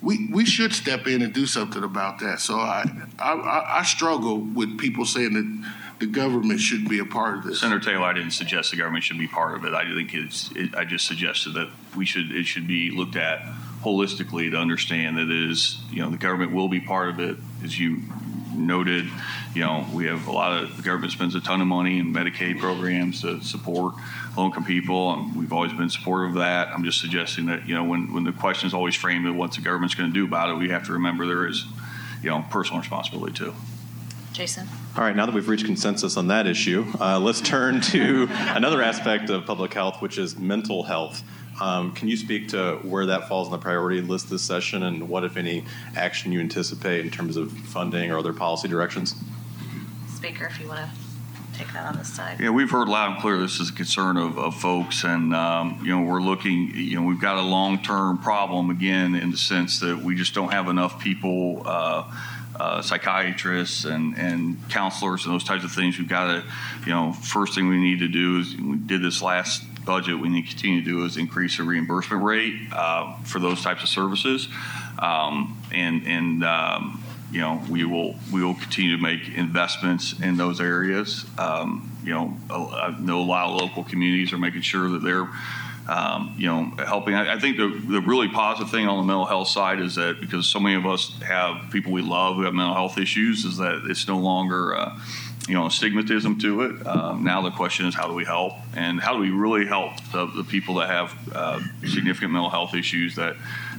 We, 0.02 0.28
we 0.32 0.46
should 0.46 0.74
step 0.74 1.08
in 1.08 1.22
and 1.22 1.34
do 1.34 1.48
something 1.48 1.84
about 1.84 2.20
that. 2.20 2.40
So 2.40 2.56
I, 2.56 2.86
I, 3.18 3.80
I 3.80 3.84
struggle 3.84 4.40
with 4.40 4.78
people 4.78 5.06
saying 5.06 5.34
that 5.34 5.72
the 6.00 6.06
government 6.06 6.60
should 6.60 6.88
be 6.88 7.00
a 7.00 7.06
part 7.06 7.38
of 7.38 7.44
this. 7.46 7.62
Senator 7.62 7.80
Taylor, 7.80 8.04
I 8.04 8.14
didn't 8.14 8.32
suggest 8.32 8.72
the 8.72 8.78
government 8.78 9.04
should 9.04 9.18
be 9.18 9.28
part 9.28 9.56
of 9.56 9.66
it. 9.66 9.74
I 9.74 9.86
think 9.96 10.14
it's, 10.14 10.52
it, 10.52 10.76
I 10.76 10.84
just 10.84 11.08
suggested 11.08 11.54
that 11.54 11.70
we 11.96 12.06
should, 12.06 12.32
it 12.32 12.44
should 12.44 12.68
be 12.68 12.92
looked 12.92 13.16
at 13.16 13.42
holistically 13.82 14.52
to 14.52 14.58
understand 14.58 15.18
that 15.18 15.30
it 15.30 15.50
is, 15.50 15.80
you 15.92 16.02
know, 16.02 16.10
the 16.10 16.18
government 16.18 16.52
will 16.52 16.68
be 16.68 16.80
part 16.80 17.10
of 17.10 17.20
it. 17.20 17.38
As 17.66 17.80
you 17.80 18.04
noted, 18.56 19.10
you 19.56 19.62
know, 19.62 19.88
we 19.92 20.06
have 20.06 20.28
a 20.28 20.32
lot 20.32 20.62
of, 20.62 20.78
the 20.78 20.84
government 20.84 21.12
spends 21.12 21.34
a 21.34 21.40
ton 21.40 21.62
of 21.62 21.68
money 21.68 21.98
in 21.98 22.14
Medicaid 22.14 22.60
programs 22.60 23.22
to 23.22 23.42
support 23.42 23.96
low-income 24.38 24.66
people, 24.66 25.12
and 25.14 25.36
we've 25.36 25.52
always 25.52 25.74
been 25.74 25.90
supportive 25.90 26.36
of 26.36 26.36
that. 26.36 26.68
I'm 26.68 26.84
just 26.84 27.02
suggesting 27.02 27.48
that, 27.48 27.68
you 27.68 27.74
know, 27.74 27.84
when, 27.84 28.14
when 28.14 28.24
the 28.24 28.32
question 28.32 28.68
is 28.68 28.76
always 28.76 28.94
framed 28.94 29.26
of 29.26 29.36
what's 29.36 29.56
the 29.56 29.64
government's 29.64 29.96
going 29.96 30.12
to 30.12 30.14
do 30.14 30.26
about 30.26 30.52
it, 30.52 30.58
we 30.58 30.70
have 30.70 30.86
to 30.86 30.94
remember 30.94 31.26
there 31.26 31.48
is, 31.48 31.66
you 32.22 32.30
know, 32.30 32.46
personal 32.52 32.82
responsibility 32.82 33.34
too. 33.34 33.56
Jason? 34.32 34.68
All 34.96 35.04
right, 35.04 35.16
now 35.16 35.26
that 35.26 35.34
we've 35.34 35.50
reached 35.50 35.66
consensus 35.66 36.16
on 36.16 36.28
that 36.28 36.46
issue, 36.46 36.86
uh, 37.00 37.20
let's 37.20 37.42
turn 37.42 37.82
to 37.82 38.28
another 38.32 38.84
aspect 38.84 39.32
of 39.32 39.48
public 39.48 39.74
health, 39.74 40.04
which 40.04 40.20
is 40.20 40.38
mental 40.38 40.84
health. 40.84 41.24
Um, 41.62 41.94
can 41.94 42.08
you 42.08 42.18
speak 42.18 42.50
to 42.50 42.80
where 42.84 43.06
that 43.06 43.28
falls 43.28 43.48
on 43.48 43.52
the 43.52 43.58
priority 43.58 44.02
list 44.02 44.30
this 44.30 44.42
session 44.42 44.84
and 44.84 45.08
what, 45.08 45.24
if 45.24 45.38
any, 45.38 45.64
action 45.96 46.32
you 46.32 46.40
anticipate 46.40 47.06
in 47.06 47.12
terms 47.12 47.38
of 47.38 47.52
funding 47.52 48.12
or 48.12 48.18
other 48.18 48.34
policy 48.34 48.68
directions? 48.68 49.16
Speaker, 50.08 50.46
if 50.46 50.60
you 50.60 50.68
want 50.68 50.80
to 50.80 51.06
take 51.58 51.72
that 51.74 51.86
on 51.86 51.98
this 51.98 52.14
side. 52.14 52.40
Yeah, 52.40 52.50
we've 52.50 52.70
heard 52.70 52.90
loud 52.90 53.14
and 53.14 53.22
clear 53.22 53.38
this 53.38 53.60
is 53.60 53.70
a 53.70 53.74
concern 53.74 54.18
of, 54.18 54.38
of 54.38 54.56
folks, 54.56 55.04
and 55.04 55.34
um, 55.34 55.80
you 55.84 55.96
know 55.96 56.02
we're 56.02 56.22
looking. 56.22 56.72
You 56.76 57.00
know, 57.00 57.08
we've 57.08 57.22
got 57.22 57.38
a 57.38 57.42
long-term 57.42 58.20
problem 58.20 58.70
again 58.70 59.16
in 59.16 59.32
the 59.32 59.38
sense 59.38 59.80
that 59.80 59.98
we 59.98 60.16
just 60.16 60.34
don't 60.34 60.52
have 60.52 60.68
enough 60.68 61.00
people. 61.00 61.64
Uh, 61.66 62.12
uh, 62.58 62.82
psychiatrists 62.82 63.84
and, 63.84 64.18
and 64.18 64.58
counselors 64.70 65.26
and 65.26 65.34
those 65.34 65.44
types 65.44 65.66
of 65.66 65.72
things. 65.74 66.00
We've 66.00 66.08
got 66.08 66.28
to, 66.28 66.44
you 66.86 66.94
know, 66.94 67.12
first 67.12 67.54
thing 67.54 67.68
we 67.68 67.78
need 67.78 68.00
to 68.00 68.08
do 68.08 68.40
is 68.40 68.56
we 68.56 68.78
did 68.78 69.02
this 69.02 69.22
last 69.22 69.62
budget. 69.86 70.20
We 70.20 70.30
need 70.30 70.44
to 70.44 70.50
continue 70.50 70.82
to 70.82 70.86
do 70.86 71.06
is 71.06 71.18
increase 71.18 71.58
the 71.58 71.64
reimbursement 71.64 72.24
rate 72.24 72.56
uh, 72.72 73.18
for 73.24 73.40
those 73.40 73.62
types 73.62 73.84
of 73.84 73.90
services, 73.90 74.48
um, 75.00 75.62
and 75.72 76.06
and 76.08 76.44
um, 76.44 77.04
you 77.32 77.42
know 77.42 77.64
we 77.70 77.86
will 77.86 78.16
we 78.34 78.44
will 78.44 78.56
continue 78.56 78.96
to 78.96 79.02
make 79.02 79.30
investments 79.36 80.20
in 80.20 80.38
those 80.38 80.60
areas. 80.60 81.26
Um, 81.38 81.92
you 82.04 82.14
know, 82.14 82.38
I 82.50 82.96
know 83.00 83.22
a 83.22 83.24
lot 83.24 83.50
of 83.50 83.62
local 83.62 83.84
communities 83.84 84.34
are 84.34 84.38
making 84.38 84.62
sure 84.62 84.90
that 84.90 85.02
they're 85.02 85.28
um, 85.88 86.34
you 86.38 86.48
know, 86.48 86.72
helping. 86.84 87.14
I, 87.14 87.36
I, 87.36 87.40
think 87.40 87.58
the, 87.58 87.68
the 87.68 88.02
really 88.02 88.28
positive 88.28 88.72
thing 88.72 88.88
on 88.88 88.98
the 88.98 89.04
mental 89.04 89.26
health 89.26 89.50
side 89.50 89.80
is 89.80 89.96
that 89.96 90.20
because 90.20 90.48
so 90.48 90.60
many 90.60 90.76
of 90.76 90.86
us 90.86 91.16
have 91.22 91.72
people 91.72 91.92
we 91.92 92.02
love 92.02 92.38
who 92.38 92.42
have 92.44 92.54
mental 92.54 92.74
health 92.74 92.98
issues, 92.98 93.46
is 93.46 93.58
that 93.58 93.84
it's 93.86 94.08
no 94.08 94.18
longer, 94.18 94.76
uh, 94.76 95.00
you 95.48 95.54
know, 95.54 95.66
stigmatism 95.66 96.40
to 96.42 96.62
it. 96.62 96.88
Um, 96.88 97.24
now 97.24 97.42
the 97.42 97.52
question 97.52 97.86
is 97.86 97.94
how 97.94 98.08
do 98.08 98.14
we 98.14 98.26
help 98.26 98.54
and 98.76 99.00
how 99.00 99.14
do 99.14 99.20
we 99.20 99.30
really 99.30 99.66
help 99.66 99.92
the, 100.12 100.26
the 100.26 100.44
people 100.44 100.76
that 100.76 100.90
have 100.90 101.36
uh, 101.36 101.60
significant 101.82 102.32
mental 102.32 102.50
health 102.50 102.74
issues 102.74 103.16
that 103.16 103.36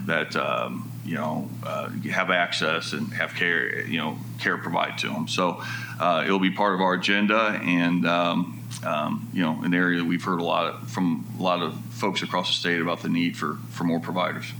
that 0.07 0.37
um, 0.37 0.91
you 1.05 1.15
know 1.15 1.49
uh, 1.65 1.89
have 2.11 2.31
access 2.31 2.93
and 2.93 3.13
have 3.15 3.35
care, 3.35 3.81
you 3.87 3.99
know, 3.99 4.17
care 4.39 4.57
provided 4.57 4.99
to 4.99 5.09
them. 5.09 5.27
So 5.27 5.63
uh, 5.99 6.23
it'll 6.25 6.39
be 6.39 6.51
part 6.51 6.75
of 6.75 6.81
our 6.81 6.95
agenda 6.95 7.61
and. 7.63 8.07
Um, 8.07 8.53
um, 8.85 9.29
you 9.33 9.43
know, 9.43 9.63
an 9.63 9.73
area 9.73 9.99
that 9.99 10.05
we've 10.05 10.23
heard 10.23 10.41
a 10.41 10.45
lot 10.45 10.67
of, 10.67 10.91
from 10.91 11.25
a 11.39 11.43
lot 11.43 11.63
of 11.63 11.79
folks 11.93 12.23
across 12.23 12.49
the 12.49 12.55
state 12.55 12.81
about 12.81 13.01
the 13.01 13.09
need 13.09 13.37
for, 13.37 13.55
for 13.71 13.85
more 13.85 14.01
providers. 14.01 14.53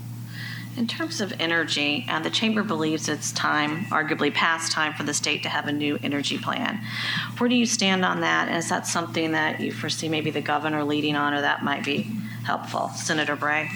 In 0.77 0.87
terms 0.87 1.23
of 1.23 1.33
energy, 1.41 2.05
uh, 2.09 2.21
the 2.21 2.29
chamber 2.29 2.63
believes 2.63 3.09
it's 3.09 3.33
time, 3.33 3.87
arguably 3.87 4.33
past 4.33 4.73
time, 4.73 4.93
for 4.93 5.05
the 5.05 5.15
state 5.15 5.43
to 5.45 5.49
have 5.49 5.67
a 5.67 5.73
new 5.73 5.99
energy 6.03 6.37
plan. 6.37 6.81
Where 7.39 7.49
do 7.49 7.55
you 7.55 7.65
stand 7.65 8.05
on 8.05 8.21
that? 8.21 8.49
And 8.49 8.59
is 8.59 8.69
that 8.69 8.87
something 8.87 9.33
that 9.33 9.59
you 9.61 9.73
foresee 9.73 10.11
maybe 10.11 10.31
the 10.31 10.43
governor 10.43 10.85
leading 10.85 11.17
on, 11.17 11.33
or 11.33 11.41
that 11.41 11.65
might 11.65 11.83
be 11.83 12.03
helpful? 12.45 12.91
Senator 12.91 13.37
Bray? 13.37 13.71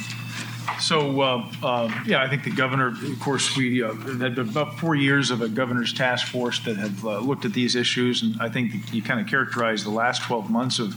So, 0.79 1.21
uh, 1.21 1.51
uh, 1.63 2.03
yeah, 2.07 2.23
I 2.23 2.29
think 2.29 2.45
the 2.45 2.51
governor, 2.51 2.89
of 2.89 3.21
course, 3.21 3.57
we 3.57 3.83
uh, 3.83 3.95
had 3.95 4.39
about 4.39 4.79
four 4.79 4.95
years 4.95 5.31
of 5.31 5.41
a 5.41 5.49
governor's 5.49 5.93
task 5.93 6.29
force 6.29 6.61
that 6.65 6.77
have 6.77 7.05
uh, 7.05 7.19
looked 7.19 7.45
at 7.45 7.53
these 7.53 7.75
issues, 7.77 8.23
and 8.23 8.41
I 8.41 8.49
think 8.49 8.93
you 8.93 9.03
kind 9.03 9.21
of 9.21 9.27
characterized 9.27 9.85
the 9.85 9.91
last 9.91 10.23
12 10.23 10.51
months 10.51 10.79
of, 10.79 10.95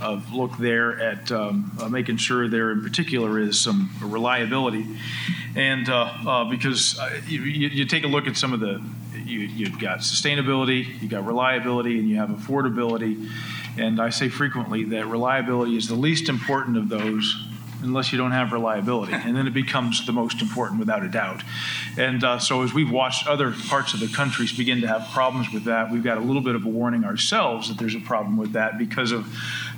of 0.00 0.32
look 0.32 0.56
there 0.58 1.00
at 1.00 1.30
um, 1.30 1.76
uh, 1.80 1.88
making 1.88 2.16
sure 2.16 2.48
there, 2.48 2.70
in 2.70 2.82
particular, 2.82 3.38
is 3.38 3.60
some 3.60 3.90
reliability, 4.02 4.86
and 5.54 5.88
uh, 5.88 6.46
because 6.50 6.98
you, 7.26 7.40
you, 7.42 7.84
take 7.84 8.04
a 8.04 8.08
look 8.08 8.26
at 8.26 8.36
some 8.36 8.52
of 8.52 8.60
the, 8.60 8.82
you, 9.24 9.40
you've 9.40 9.78
got 9.78 10.00
sustainability, 10.00 11.00
you've 11.00 11.10
got 11.10 11.26
reliability, 11.26 11.98
and 11.98 12.08
you 12.08 12.16
have 12.16 12.30
affordability, 12.30 13.28
and 13.78 14.00
I 14.00 14.10
say 14.10 14.28
frequently 14.28 14.84
that 14.84 15.06
reliability 15.06 15.76
is 15.76 15.88
the 15.88 15.94
least 15.94 16.28
important 16.28 16.76
of 16.76 16.88
those 16.88 17.49
unless 17.82 18.12
you 18.12 18.18
don't 18.18 18.32
have 18.32 18.52
reliability. 18.52 19.12
And 19.12 19.36
then 19.36 19.46
it 19.46 19.54
becomes 19.54 20.06
the 20.06 20.12
most 20.12 20.40
important 20.42 20.78
without 20.78 21.02
a 21.02 21.08
doubt. 21.08 21.42
And 21.98 22.22
uh, 22.22 22.38
so 22.38 22.62
as 22.62 22.72
we've 22.72 22.90
watched 22.90 23.26
other 23.26 23.52
parts 23.68 23.94
of 23.94 24.00
the 24.00 24.08
countries 24.08 24.52
begin 24.52 24.80
to 24.82 24.88
have 24.88 25.08
problems 25.12 25.52
with 25.52 25.64
that, 25.64 25.90
we've 25.90 26.02
got 26.02 26.18
a 26.18 26.20
little 26.20 26.42
bit 26.42 26.54
of 26.54 26.64
a 26.64 26.68
warning 26.68 27.04
ourselves 27.04 27.68
that 27.68 27.78
there's 27.78 27.94
a 27.94 28.00
problem 28.00 28.36
with 28.36 28.52
that 28.52 28.78
because 28.78 29.12
of 29.12 29.26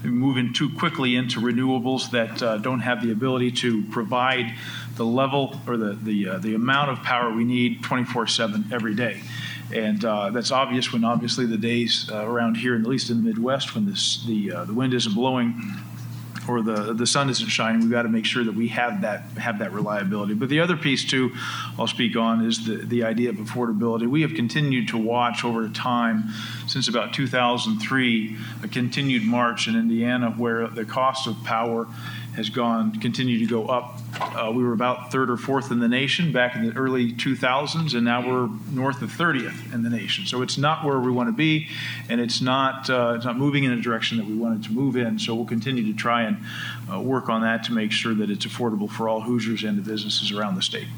moving 0.02 0.52
too 0.52 0.70
quickly 0.70 1.14
into 1.14 1.40
renewables 1.40 2.10
that 2.10 2.42
uh, 2.42 2.58
don't 2.58 2.80
have 2.80 3.02
the 3.02 3.12
ability 3.12 3.52
to 3.52 3.84
provide 3.90 4.54
the 4.96 5.04
level 5.04 5.60
or 5.66 5.76
the, 5.76 5.92
the, 5.94 6.28
uh, 6.28 6.38
the 6.38 6.54
amount 6.54 6.90
of 6.90 7.02
power 7.02 7.32
we 7.32 7.44
need 7.44 7.82
24 7.82 8.26
7 8.26 8.66
every 8.72 8.94
day. 8.94 9.22
And 9.74 10.04
uh, 10.04 10.30
that's 10.30 10.50
obvious 10.50 10.92
when 10.92 11.02
obviously 11.02 11.46
the 11.46 11.56
days 11.56 12.10
uh, 12.12 12.26
around 12.26 12.56
here, 12.56 12.74
at 12.74 12.82
least 12.82 13.08
in 13.08 13.18
the 13.18 13.22
Midwest, 13.22 13.74
when 13.74 13.86
this, 13.86 14.22
the, 14.26 14.52
uh, 14.52 14.64
the 14.64 14.74
wind 14.74 14.92
isn't 14.92 15.14
blowing 15.14 15.54
or 16.48 16.62
the 16.62 16.92
the 16.92 17.06
sun 17.06 17.30
isn't 17.30 17.48
shining, 17.48 17.80
we've 17.82 17.90
got 17.90 18.02
to 18.02 18.08
make 18.08 18.24
sure 18.24 18.44
that 18.44 18.54
we 18.54 18.68
have 18.68 19.02
that 19.02 19.22
have 19.38 19.58
that 19.60 19.72
reliability. 19.72 20.34
But 20.34 20.48
the 20.48 20.60
other 20.60 20.76
piece 20.76 21.04
too, 21.04 21.32
I'll 21.78 21.86
speak 21.86 22.16
on 22.16 22.44
is 22.44 22.66
the 22.66 22.76
the 22.76 23.04
idea 23.04 23.30
of 23.30 23.36
affordability. 23.36 24.08
We 24.08 24.22
have 24.22 24.34
continued 24.34 24.88
to 24.88 24.98
watch 24.98 25.44
over 25.44 25.68
time 25.68 26.24
since 26.66 26.88
about 26.88 27.12
2003 27.12 28.36
a 28.62 28.68
continued 28.68 29.24
march 29.24 29.68
in 29.68 29.76
Indiana 29.76 30.30
where 30.30 30.68
the 30.68 30.84
cost 30.84 31.26
of 31.26 31.42
power 31.44 31.86
has 32.36 32.48
gone 32.48 32.98
continued 33.00 33.38
to 33.40 33.46
go 33.46 33.66
up. 33.66 33.98
Uh, 34.20 34.50
we 34.54 34.64
were 34.64 34.72
about 34.72 35.12
third 35.12 35.30
or 35.30 35.36
fourth 35.36 35.70
in 35.70 35.80
the 35.80 35.88
nation 35.88 36.32
back 36.32 36.54
in 36.56 36.66
the 36.66 36.72
early 36.74 37.12
2000s, 37.12 37.94
and 37.94 38.04
now 38.04 38.26
we're 38.26 38.48
north 38.70 39.02
of 39.02 39.10
30th 39.10 39.72
in 39.74 39.82
the 39.82 39.90
nation. 39.90 40.26
So 40.26 40.42
it's 40.42 40.56
not 40.56 40.84
where 40.84 40.98
we 40.98 41.10
want 41.10 41.28
to 41.28 41.32
be, 41.32 41.68
and 42.08 42.20
it's 42.20 42.40
not 42.40 42.88
uh, 42.88 43.14
it's 43.16 43.24
not 43.24 43.36
moving 43.36 43.64
in 43.64 43.72
a 43.72 43.80
direction 43.80 44.18
that 44.18 44.26
we 44.26 44.34
wanted 44.34 44.64
to 44.64 44.72
move 44.72 44.96
in. 44.96 45.18
So 45.18 45.34
we'll 45.34 45.44
continue 45.44 45.84
to 45.92 45.96
try 45.96 46.22
and 46.22 46.38
uh, 46.90 47.00
work 47.00 47.28
on 47.28 47.42
that 47.42 47.64
to 47.64 47.72
make 47.72 47.92
sure 47.92 48.14
that 48.14 48.30
it's 48.30 48.46
affordable 48.46 48.90
for 48.90 49.08
all 49.08 49.20
Hoosiers 49.20 49.64
and 49.64 49.78
the 49.78 49.82
businesses 49.82 50.32
around 50.32 50.54
the 50.54 50.62
state. 50.62 50.88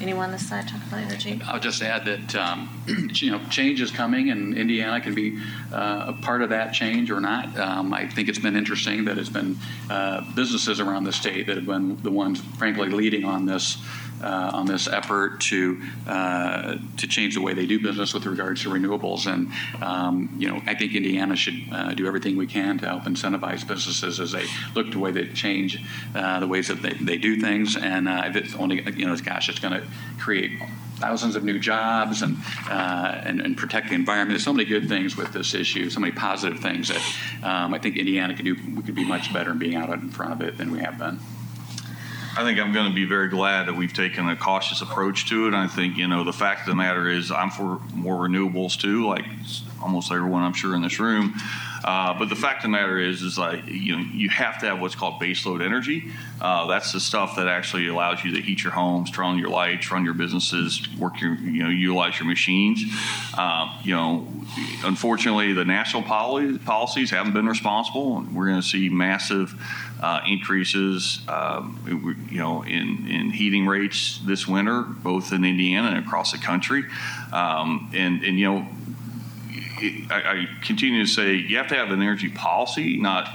Anyone 0.00 0.26
on 0.26 0.32
this 0.32 0.48
side 0.48 0.66
talk 0.66 0.80
about 0.86 1.00
energy? 1.00 1.38
I'll 1.44 1.60
just 1.60 1.82
add 1.82 2.06
that 2.06 2.34
um, 2.34 2.82
you 3.14 3.30
know 3.30 3.40
change 3.50 3.82
is 3.82 3.90
coming, 3.90 4.30
and 4.30 4.56
Indiana 4.56 5.00
can 5.00 5.14
be 5.14 5.38
uh, 5.72 6.06
a 6.08 6.12
part 6.22 6.40
of 6.40 6.48
that 6.50 6.72
change 6.72 7.10
or 7.10 7.20
not. 7.20 7.58
Um, 7.58 7.92
I 7.92 8.06
think 8.08 8.28
it's 8.28 8.38
been 8.38 8.56
interesting 8.56 9.04
that 9.04 9.18
it's 9.18 9.28
been 9.28 9.58
uh, 9.90 10.22
businesses 10.34 10.80
around 10.80 11.04
the 11.04 11.12
state 11.12 11.46
that 11.46 11.56
have 11.56 11.66
been 11.66 12.02
the 12.02 12.10
ones, 12.10 12.40
frankly, 12.40 12.88
leading 12.88 13.24
on 13.24 13.44
this 13.44 13.76
uh, 14.22 14.50
on 14.54 14.66
this 14.66 14.88
effort 14.88 15.40
to 15.40 15.80
uh, 16.06 16.76
to 16.96 17.06
change 17.06 17.34
the 17.34 17.40
way 17.40 17.54
they 17.54 17.66
do 17.66 17.80
business 17.80 18.12
with 18.14 18.26
regards 18.26 18.62
to 18.62 18.70
renewables. 18.70 19.26
And 19.26 19.50
um, 19.82 20.34
you 20.38 20.48
know, 20.48 20.60
I 20.66 20.74
think 20.74 20.94
Indiana 20.94 21.36
should 21.36 21.62
uh, 21.72 21.94
do 21.94 22.06
everything 22.06 22.36
we 22.36 22.46
can 22.46 22.78
to 22.78 22.86
help 22.86 23.04
incentivize 23.04 23.66
businesses 23.66 24.20
as 24.20 24.32
they 24.32 24.46
look 24.74 24.90
to 24.92 24.98
way 24.98 25.12
they 25.12 25.26
change 25.26 25.82
uh, 26.14 26.40
the 26.40 26.46
ways 26.46 26.68
that 26.68 26.82
they, 26.82 26.92
they 26.94 27.16
do 27.16 27.40
things. 27.40 27.76
And 27.76 28.08
uh, 28.08 28.22
if 28.26 28.36
it's 28.36 28.54
only 28.54 28.82
you 28.96 29.06
know, 29.06 29.16
gosh, 29.16 29.48
it's 29.48 29.58
going 29.58 29.80
to 29.80 29.86
create 30.18 30.52
thousands 31.00 31.34
of 31.34 31.42
new 31.42 31.58
jobs 31.58 32.22
and, 32.22 32.36
uh, 32.68 33.20
and, 33.24 33.40
and 33.40 33.56
protect 33.56 33.88
the 33.88 33.94
environment. 33.94 34.30
There's 34.30 34.44
so 34.44 34.52
many 34.52 34.68
good 34.68 34.88
things 34.88 35.16
with 35.16 35.32
this 35.32 35.54
issue, 35.54 35.88
so 35.88 35.98
many 35.98 36.12
positive 36.12 36.60
things 36.60 36.88
that 36.88 37.02
um, 37.42 37.72
I 37.72 37.78
think 37.78 37.96
Indiana 37.96 38.34
could 38.34 38.44
do. 38.44 38.54
We 38.76 38.82
could 38.82 38.94
be 38.94 39.04
much 39.04 39.32
better 39.32 39.50
in 39.50 39.58
being 39.58 39.76
out 39.76 39.90
in 39.90 40.10
front 40.10 40.32
of 40.32 40.42
it 40.42 40.58
than 40.58 40.70
we 40.70 40.80
have 40.80 40.98
been. 40.98 41.18
I 42.36 42.44
think 42.44 42.60
I'm 42.60 42.72
going 42.72 42.88
to 42.88 42.94
be 42.94 43.06
very 43.06 43.28
glad 43.28 43.66
that 43.66 43.74
we've 43.74 43.92
taken 43.92 44.28
a 44.28 44.36
cautious 44.36 44.82
approach 44.82 45.28
to 45.30 45.48
it. 45.48 45.54
I 45.54 45.66
think, 45.66 45.96
you 45.96 46.06
know, 46.06 46.22
the 46.22 46.32
fact 46.32 46.60
of 46.60 46.66
the 46.66 46.76
matter 46.76 47.08
is 47.08 47.32
I'm 47.32 47.50
for 47.50 47.80
more 47.92 48.28
renewables 48.28 48.78
too, 48.78 49.06
like 49.06 49.24
almost 49.82 50.12
everyone 50.12 50.42
I'm 50.42 50.52
sure 50.52 50.76
in 50.76 50.82
this 50.82 51.00
room. 51.00 51.34
Uh, 51.82 52.16
but 52.18 52.28
the 52.28 52.36
fact 52.36 52.58
of 52.58 52.62
the 52.64 52.68
matter 52.68 52.98
is, 52.98 53.22
is 53.22 53.38
like 53.38 53.66
you 53.66 53.96
know, 53.96 54.04
you 54.12 54.28
have 54.28 54.60
to 54.60 54.66
have 54.66 54.80
what's 54.80 54.94
called 54.94 55.20
baseload 55.20 55.64
energy. 55.64 56.10
Uh, 56.40 56.66
that's 56.66 56.92
the 56.92 57.00
stuff 57.00 57.36
that 57.36 57.48
actually 57.48 57.88
allows 57.88 58.22
you 58.22 58.34
to 58.34 58.40
heat 58.40 58.62
your 58.62 58.72
homes, 58.72 59.10
turn 59.10 59.24
on 59.24 59.38
your 59.38 59.48
lights, 59.48 59.90
run 59.90 60.04
your 60.04 60.14
businesses, 60.14 60.86
work 60.98 61.20
your, 61.20 61.34
you 61.34 61.62
know, 61.62 61.70
utilize 61.70 62.18
your 62.18 62.28
machines. 62.28 62.84
Uh, 63.36 63.80
you 63.82 63.94
know, 63.94 64.28
unfortunately, 64.84 65.52
the 65.52 65.64
national 65.64 66.02
poli- 66.02 66.58
policies 66.58 67.10
haven't 67.10 67.32
been 67.32 67.46
responsible. 67.46 68.18
And 68.18 68.36
we're 68.36 68.48
going 68.48 68.60
to 68.60 68.66
see 68.66 68.88
massive 68.90 69.54
uh, 70.00 70.20
increases, 70.26 71.20
um, 71.28 71.78
you 72.30 72.38
know, 72.38 72.62
in, 72.62 73.06
in 73.06 73.30
heating 73.30 73.66
rates 73.66 74.20
this 74.24 74.48
winter, 74.48 74.82
both 74.82 75.32
in 75.32 75.44
Indiana 75.44 75.88
and 75.88 75.98
across 76.06 76.32
the 76.32 76.38
country. 76.38 76.84
Um, 77.32 77.90
and, 77.94 78.24
and, 78.24 78.38
you 78.38 78.50
know, 78.50 78.68
I, 80.10 80.22
I 80.24 80.48
continue 80.62 81.04
to 81.04 81.10
say 81.10 81.34
you 81.34 81.56
have 81.58 81.68
to 81.68 81.74
have 81.74 81.90
an 81.90 82.02
energy 82.02 82.30
policy, 82.30 82.98
not 82.98 83.28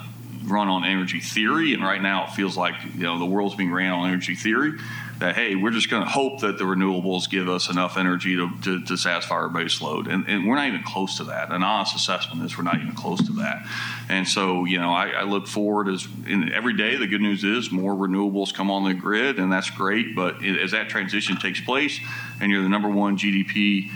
run 0.45 0.67
on 0.67 0.85
energy 0.85 1.19
theory. 1.19 1.73
And 1.73 1.83
right 1.83 2.01
now, 2.01 2.25
it 2.25 2.31
feels 2.31 2.57
like 2.57 2.75
you 2.95 3.03
know 3.03 3.19
the 3.19 3.25
world's 3.25 3.55
being 3.55 3.71
ran 3.71 3.91
on 3.91 4.07
energy 4.07 4.35
theory. 4.35 4.73
That 5.19 5.35
hey, 5.35 5.55
we're 5.55 5.71
just 5.71 5.89
going 5.89 6.03
to 6.03 6.09
hope 6.09 6.41
that 6.41 6.57
the 6.57 6.65
renewables 6.65 7.29
give 7.29 7.47
us 7.47 7.69
enough 7.69 7.97
energy 7.97 8.35
to, 8.35 8.49
to, 8.63 8.83
to 8.83 8.97
satisfy 8.97 9.35
our 9.35 9.49
base 9.49 9.81
load, 9.81 10.07
and, 10.07 10.27
and 10.27 10.45
we're 10.45 10.55
not 10.55 10.67
even 10.67 10.83
close 10.83 11.17
to 11.17 11.23
that. 11.25 11.51
An 11.51 11.63
honest 11.63 11.95
assessment 11.95 12.43
is 12.43 12.57
we're 12.57 12.65
not 12.65 12.81
even 12.81 12.93
close 12.93 13.25
to 13.25 13.33
that. 13.33 13.65
And 14.09 14.27
so, 14.27 14.65
you 14.65 14.77
know, 14.77 14.91
I, 14.91 15.09
I 15.09 15.23
look 15.23 15.47
forward 15.47 15.87
as 15.87 16.07
in 16.27 16.51
every 16.51 16.75
day. 16.75 16.97
The 16.97 17.07
good 17.07 17.21
news 17.21 17.43
is 17.43 17.71
more 17.71 17.93
renewables 17.93 18.53
come 18.53 18.69
on 18.69 18.83
the 18.83 18.93
grid, 18.93 19.39
and 19.39 19.51
that's 19.51 19.69
great. 19.69 20.15
But 20.15 20.43
as 20.43 20.71
that 20.71 20.89
transition 20.89 21.37
takes 21.37 21.61
place, 21.61 21.99
and 22.41 22.51
you're 22.51 22.61
the 22.61 22.69
number 22.69 22.89
one 22.89 23.17
GDP 23.17 23.89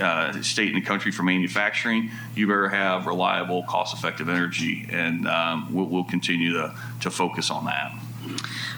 uh, 0.00 0.42
state 0.42 0.68
in 0.68 0.74
the 0.74 0.80
country 0.80 1.12
for 1.12 1.22
manufacturing, 1.22 2.10
you 2.34 2.46
better 2.46 2.68
have 2.68 3.06
reliable, 3.06 3.62
cost-effective 3.64 4.28
energy, 4.28 4.86
and 4.90 5.26
um, 5.28 5.72
we'll, 5.72 5.86
we'll 5.86 6.04
continue 6.04 6.52
to, 6.52 6.74
to 7.00 7.10
focus 7.10 7.50
on 7.50 7.66
that. 7.66 7.92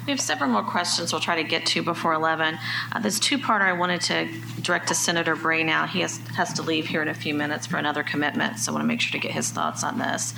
We 0.09 0.12
have 0.12 0.23
several 0.23 0.49
more 0.49 0.62
questions 0.62 1.12
we'll 1.12 1.21
try 1.21 1.37
to 1.37 1.47
get 1.47 1.67
to 1.67 1.83
before 1.83 2.15
11. 2.15 2.59
Uh, 2.93 2.99
this 3.00 3.21
two-parter 3.21 3.61
I 3.61 3.75
wanted 3.75 4.00
to 4.00 4.27
direct 4.62 4.88
to 4.88 4.95
Senator 4.95 5.37
Bray 5.37 5.62
now. 5.62 5.87
He 5.87 6.00
has, 6.00 6.17
has 6.29 6.50
to 6.55 6.62
leave 6.62 6.87
here 6.87 7.03
in 7.03 7.09
a 7.09 7.15
few 7.15 7.35
minutes 7.35 7.67
for 7.67 7.77
another 7.77 8.03
commitment, 8.03 8.59
so 8.59 8.73
I 8.73 8.77
want 8.77 8.85
to 8.85 8.88
make 8.88 9.03
sure 9.03 9.12
to 9.12 9.19
get 9.19 9.33
his 9.33 9.50
thoughts 9.50 9.85
on 9.85 9.99
this. 9.99 10.33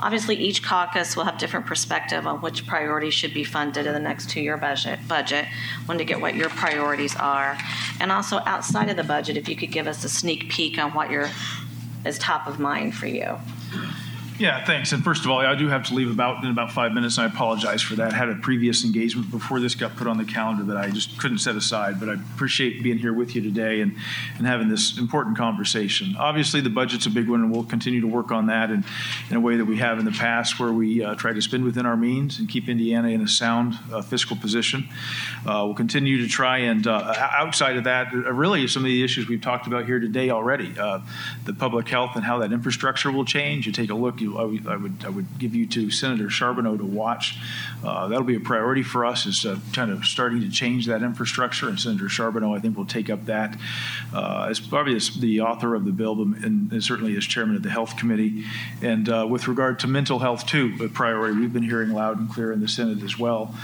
Obviously, 0.00 0.36
each 0.36 0.62
caucus 0.62 1.16
will 1.16 1.24
have 1.24 1.38
different 1.38 1.64
perspective 1.64 2.26
on 2.26 2.42
which 2.42 2.66
priorities 2.66 3.14
should 3.14 3.32
be 3.32 3.42
funded 3.42 3.86
in 3.86 3.94
the 3.94 4.00
next 4.00 4.28
two-year 4.28 4.58
budget. 4.58 4.98
Budget. 5.08 5.46
Want 5.88 5.98
to 5.98 6.04
get 6.04 6.20
what 6.20 6.34
your 6.34 6.50
priorities 6.50 7.16
are, 7.16 7.56
and 7.98 8.12
also 8.12 8.40
outside 8.44 8.90
of 8.90 8.98
the 8.98 9.02
budget, 9.02 9.38
if 9.38 9.48
you 9.48 9.56
could 9.56 9.72
give 9.72 9.86
us 9.86 10.04
a 10.04 10.10
sneak 10.10 10.50
peek 10.50 10.76
on 10.78 10.92
what 10.92 11.10
your 11.10 11.30
is 12.04 12.18
top 12.18 12.46
of 12.46 12.58
mind 12.58 12.94
for 12.94 13.06
you. 13.06 13.38
Yeah, 14.38 14.62
thanks. 14.66 14.92
And 14.92 15.02
first 15.02 15.24
of 15.24 15.30
all, 15.30 15.38
I 15.38 15.54
do 15.54 15.68
have 15.68 15.84
to 15.84 15.94
leave 15.94 16.10
about 16.10 16.44
in 16.44 16.50
about 16.50 16.70
five 16.70 16.92
minutes, 16.92 17.16
and 17.16 17.24
I 17.24 17.32
apologize 17.32 17.80
for 17.80 17.94
that. 17.94 18.12
I 18.12 18.16
had 18.16 18.28
a 18.28 18.34
previous 18.34 18.84
engagement 18.84 19.30
before 19.30 19.60
this 19.60 19.74
got 19.74 19.96
put 19.96 20.06
on 20.06 20.18
the 20.18 20.26
calendar 20.26 20.62
that 20.64 20.76
I 20.76 20.90
just 20.90 21.18
couldn't 21.18 21.38
set 21.38 21.56
aside. 21.56 21.98
But 21.98 22.10
I 22.10 22.14
appreciate 22.14 22.82
being 22.82 22.98
here 22.98 23.14
with 23.14 23.34
you 23.34 23.40
today 23.40 23.80
and, 23.80 23.96
and 24.36 24.46
having 24.46 24.68
this 24.68 24.98
important 24.98 25.38
conversation. 25.38 26.16
Obviously, 26.18 26.60
the 26.60 26.68
budget's 26.68 27.06
a 27.06 27.10
big 27.10 27.30
one, 27.30 27.40
and 27.40 27.50
we'll 27.50 27.64
continue 27.64 28.02
to 28.02 28.06
work 28.06 28.30
on 28.30 28.48
that 28.48 28.70
in, 28.70 28.84
in 29.30 29.36
a 29.36 29.40
way 29.40 29.56
that 29.56 29.64
we 29.64 29.78
have 29.78 29.98
in 29.98 30.04
the 30.04 30.12
past, 30.12 30.60
where 30.60 30.72
we 30.72 31.02
uh, 31.02 31.14
try 31.14 31.32
to 31.32 31.40
spend 31.40 31.64
within 31.64 31.86
our 31.86 31.96
means 31.96 32.38
and 32.38 32.46
keep 32.46 32.68
Indiana 32.68 33.08
in 33.08 33.22
a 33.22 33.28
sound 33.28 33.78
uh, 33.90 34.02
fiscal 34.02 34.36
position. 34.36 34.86
Uh, 35.46 35.62
we'll 35.64 35.74
continue 35.74 36.18
to 36.18 36.28
try 36.28 36.58
and 36.58 36.86
uh, 36.86 37.14
outside 37.18 37.78
of 37.78 37.84
that, 37.84 38.12
uh, 38.12 38.30
really 38.34 38.68
some 38.68 38.82
of 38.82 38.86
the 38.86 39.02
issues 39.02 39.28
we've 39.28 39.40
talked 39.40 39.66
about 39.66 39.86
here 39.86 39.98
today 39.98 40.28
already, 40.28 40.78
uh, 40.78 41.00
the 41.46 41.54
public 41.54 41.88
health 41.88 42.16
and 42.16 42.24
how 42.24 42.38
that 42.40 42.52
infrastructure 42.52 43.10
will 43.10 43.24
change. 43.24 43.66
You 43.66 43.72
take 43.72 43.88
a 43.88 43.94
look 43.94 44.20
you, 44.26 44.68
I, 44.68 44.76
would, 44.76 45.04
I 45.04 45.08
would 45.08 45.38
give 45.38 45.54
you 45.54 45.66
to 45.66 45.90
Senator 45.90 46.28
Charbonneau 46.28 46.76
to 46.76 46.84
watch. 46.84 47.38
Uh, 47.84 48.08
that'll 48.08 48.24
be 48.24 48.36
a 48.36 48.40
priority 48.40 48.82
for 48.82 49.04
us 49.04 49.26
is 49.26 49.44
uh, 49.44 49.58
kind 49.72 49.90
of 49.90 50.04
starting 50.04 50.40
to 50.40 50.50
change 50.50 50.86
that 50.86 51.02
infrastructure, 51.02 51.68
and 51.68 51.78
Senator 51.78 52.08
Charbonneau 52.08 52.54
I 52.54 52.60
think 52.60 52.76
will 52.76 52.86
take 52.86 53.10
up 53.10 53.26
that 53.26 53.56
uh, 54.14 54.46
as 54.50 54.60
probably 54.60 54.96
as 54.96 55.14
the 55.14 55.40
author 55.40 55.74
of 55.74 55.84
the 55.84 55.92
bill, 55.92 56.20
and, 56.22 56.72
and, 56.72 56.84
certainly 56.84 57.16
as 57.16 57.24
chairman 57.24 57.56
of 57.56 57.62
the 57.62 57.70
Health 57.70 57.96
Committee. 57.96 58.44
And 58.82 59.08
uh, 59.08 59.26
with 59.28 59.48
regard 59.48 59.78
to 59.80 59.86
mental 59.86 60.18
health 60.18 60.46
too, 60.46 60.76
a 60.80 60.88
priority 60.88 61.38
we've 61.38 61.52
been 61.52 61.62
hearing 61.62 61.90
loud 61.90 62.18
and 62.18 62.30
clear 62.30 62.52
in 62.52 62.60
the 62.60 62.68
Senate 62.68 63.02
as 63.02 63.18
well. 63.18 63.54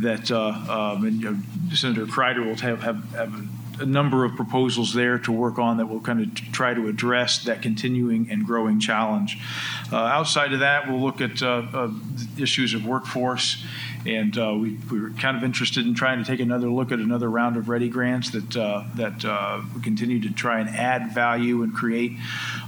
That 0.00 0.30
uh, 0.30 0.94
um, 0.94 1.04
and 1.04 1.20
you 1.20 1.30
know, 1.30 1.38
Senator 1.74 2.06
Crider 2.06 2.42
will 2.42 2.56
have 2.56 2.82
have, 2.82 3.04
have 3.12 3.48
a 3.80 3.86
number 3.86 4.24
of 4.24 4.36
proposals 4.36 4.94
there 4.94 5.18
to 5.18 5.32
work 5.32 5.58
on 5.58 5.76
that 5.78 5.86
will 5.86 6.00
kind 6.00 6.20
of 6.20 6.34
try 6.52 6.74
to 6.74 6.88
address 6.88 7.44
that 7.44 7.62
continuing 7.62 8.30
and 8.30 8.44
growing 8.46 8.78
challenge. 8.80 9.38
Uh, 9.92 9.96
outside 9.96 10.52
of 10.52 10.60
that, 10.60 10.88
we'll 10.88 11.00
look 11.00 11.20
at 11.20 11.42
uh, 11.42 11.66
uh, 11.72 11.90
issues 12.38 12.74
of 12.74 12.86
workforce 12.86 13.64
and 14.06 14.36
uh, 14.36 14.54
we, 14.58 14.78
we 14.90 15.00
were 15.00 15.10
kind 15.10 15.36
of 15.36 15.44
interested 15.44 15.86
in 15.86 15.94
trying 15.94 16.18
to 16.18 16.24
take 16.24 16.40
another 16.40 16.68
look 16.68 16.90
at 16.90 16.98
another 16.98 17.30
round 17.30 17.56
of 17.56 17.66
READI 17.66 17.90
grants 17.90 18.30
that 18.30 18.56
uh, 18.56 18.84
that 18.96 19.24
uh, 19.24 19.60
we 19.74 19.80
continue 19.80 20.20
to 20.20 20.30
try 20.30 20.60
and 20.60 20.68
add 20.68 21.12
value 21.12 21.62
and 21.62 21.74
create 21.74 22.12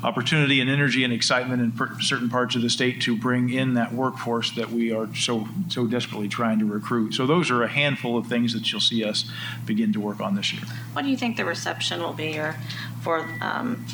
opportunity 0.02 0.60
and 0.60 0.70
energy 0.70 1.02
and 1.04 1.12
excitement 1.12 1.60
in 1.60 1.72
per- 1.72 1.98
certain 2.00 2.28
parts 2.28 2.54
of 2.54 2.62
the 2.62 2.70
state 2.70 3.00
to 3.02 3.16
bring 3.16 3.50
in 3.50 3.74
that 3.74 3.92
workforce 3.92 4.52
that 4.52 4.70
we 4.70 4.92
are 4.92 5.12
so 5.14 5.48
so 5.68 5.86
desperately 5.86 6.28
trying 6.28 6.58
to 6.58 6.66
recruit. 6.66 7.14
So 7.14 7.26
those 7.26 7.50
are 7.50 7.62
a 7.62 7.68
handful 7.68 8.16
of 8.16 8.26
things 8.26 8.52
that 8.54 8.70
you'll 8.70 8.80
see 8.80 9.04
us 9.04 9.30
begin 9.66 9.92
to 9.94 10.00
work 10.00 10.20
on 10.20 10.36
this 10.36 10.52
year. 10.52 10.62
What 10.92 11.02
do 11.02 11.08
you 11.08 11.16
think 11.16 11.36
the 11.36 11.44
reception 11.44 12.00
will 12.00 12.12
be 12.12 12.38
or 12.38 12.56
for 13.02 13.28
um, 13.40 13.84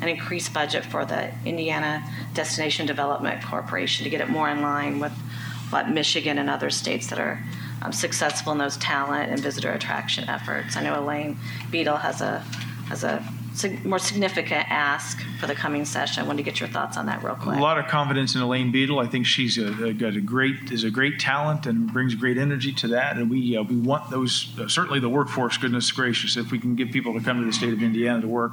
an 0.00 0.08
increased 0.08 0.54
budget 0.54 0.84
for 0.84 1.04
the 1.04 1.32
Indiana 1.44 2.04
Destination 2.34 2.86
Development 2.86 3.42
Corporation 3.42 4.04
to 4.04 4.10
get 4.10 4.20
it 4.20 4.28
more 4.28 4.48
in 4.48 4.62
line 4.62 5.00
with 5.00 5.12
what 5.70 5.90
Michigan 5.90 6.38
and 6.38 6.48
other 6.48 6.70
states 6.70 7.08
that 7.08 7.18
are 7.18 7.42
um, 7.82 7.92
successful 7.92 8.52
in 8.52 8.58
those 8.58 8.76
talent 8.78 9.30
and 9.30 9.40
visitor 9.40 9.72
attraction 9.72 10.28
efforts. 10.28 10.76
I 10.76 10.82
know 10.82 11.00
Elaine 11.00 11.38
Bedel 11.70 12.00
has 12.00 12.20
a 12.20 12.40
has 12.88 13.04
a 13.04 13.22
more 13.84 13.98
significant 13.98 14.66
ask 14.70 15.20
for 15.40 15.46
the 15.46 15.54
coming 15.54 15.84
session. 15.84 16.22
I 16.22 16.26
wanted 16.26 16.38
to 16.38 16.42
get 16.50 16.60
your 16.60 16.68
thoughts 16.68 16.96
on 16.96 17.06
that 17.06 17.22
real 17.22 17.34
quick. 17.34 17.56
A 17.56 17.60
lot 17.60 17.78
of 17.78 17.86
confidence 17.86 18.34
in 18.34 18.40
Elaine 18.40 18.72
Bedel. 18.72 19.02
I 19.02 19.08
think 19.08 19.26
she's 19.26 19.58
a, 19.58 19.86
a, 19.86 19.92
got 19.92 20.14
a 20.14 20.20
great 20.20 20.70
is 20.70 20.84
a 20.84 20.90
great 20.90 21.18
talent 21.18 21.66
and 21.66 21.92
brings 21.92 22.14
great 22.14 22.38
energy 22.38 22.72
to 22.72 22.88
that. 22.88 23.16
And 23.16 23.30
we 23.30 23.56
uh, 23.56 23.62
we 23.62 23.76
want 23.76 24.10
those 24.10 24.54
uh, 24.58 24.68
certainly 24.68 25.00
the 25.00 25.08
workforce. 25.08 25.56
Goodness 25.56 25.90
gracious, 25.92 26.36
if 26.36 26.50
we 26.50 26.58
can 26.58 26.76
get 26.76 26.92
people 26.92 27.14
to 27.14 27.20
come 27.20 27.40
to 27.40 27.46
the 27.46 27.52
state 27.52 27.72
of 27.72 27.82
Indiana 27.82 28.20
to 28.20 28.28
work, 28.28 28.52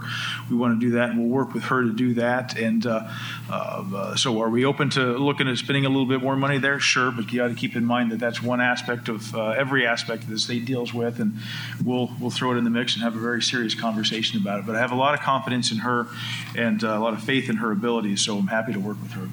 we 0.50 0.56
want 0.56 0.80
to 0.80 0.86
do 0.86 0.94
that, 0.94 1.10
and 1.10 1.20
we'll 1.20 1.30
work 1.30 1.54
with 1.54 1.64
her 1.64 1.84
to 1.84 1.92
do 1.92 2.14
that. 2.16 2.58
And 2.58 2.86
uh, 2.86 3.08
uh 3.50 4.16
so, 4.16 4.42
are 4.42 4.50
we 4.50 4.66
open 4.66 4.90
to 4.92 5.18
looking 5.18 5.48
at 5.48 5.58
spending 5.58 5.86
a 5.86 5.90
little 5.90 6.06
bit 6.06 6.22
more 6.22 6.36
money 6.36 6.58
there? 6.58 6.80
Sure, 6.80 7.12
but 7.12 7.32
you 7.32 7.40
got 7.40 7.50
to 7.50 7.56
keep 7.56 7.76
in 7.76 7.86
mind 7.86 8.12
that 8.12 8.20
that's 8.20 8.42
one 8.42 8.62
aspect 8.62 9.10
of 9.10 9.36
uh, 9.36 9.50
every 9.50 9.86
aspect 9.86 10.24
that 10.24 10.32
the 10.32 10.40
state 10.40 10.66
deals 10.66 10.94
with, 10.94 11.20
and 11.20 11.36
we'll 11.84 12.12
we'll 12.20 12.32
throw 12.32 12.54
it 12.54 12.58
in 12.58 12.64
the 12.64 12.70
mix 12.70 12.96
and 12.96 13.04
have 13.04 13.16
a 13.16 13.20
very 13.20 13.42
serious 13.42 13.76
conversation 13.76 14.40
about 14.40 14.60
it. 14.60 14.66
But 14.66 14.76
I 14.76 14.80
have 14.80 14.92
a 14.96 14.98
lot 14.98 15.14
of 15.14 15.20
confidence 15.20 15.72
in 15.72 15.80
her 15.80 16.08
and 16.56 16.84
uh, 16.84 16.88
a 16.88 17.00
lot 17.00 17.14
of 17.14 17.22
faith 17.22 17.50
in 17.50 17.58
her 17.58 17.72
abilities, 17.72 18.22
so 18.22 18.38
I'm 18.38 18.48
happy 18.48 18.74
to 18.74 18.80
work 18.80 19.02
with 19.02 19.12
her. 19.12 19.28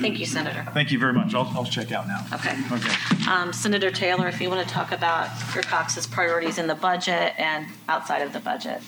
Thank 0.00 0.18
you, 0.18 0.26
Senator. 0.26 0.66
Thank 0.74 0.90
you 0.90 0.98
very 0.98 1.12
much. 1.12 1.34
I'll, 1.34 1.50
I'll 1.54 1.64
check 1.64 1.92
out 1.92 2.08
now. 2.08 2.24
Okay. 2.34 2.56
Okay. 2.72 3.30
Um, 3.30 3.52
Senator 3.52 3.90
Taylor, 3.90 4.28
if 4.28 4.40
you 4.40 4.50
want 4.50 4.66
to 4.66 4.74
talk 4.74 4.92
about 4.92 5.28
your 5.54 5.62
caucus 5.62 6.06
priorities 6.06 6.58
in 6.58 6.66
the 6.66 6.74
budget 6.74 7.34
and 7.38 7.66
outside 7.88 8.22
of 8.22 8.32
the 8.32 8.40
budget. 8.40 8.82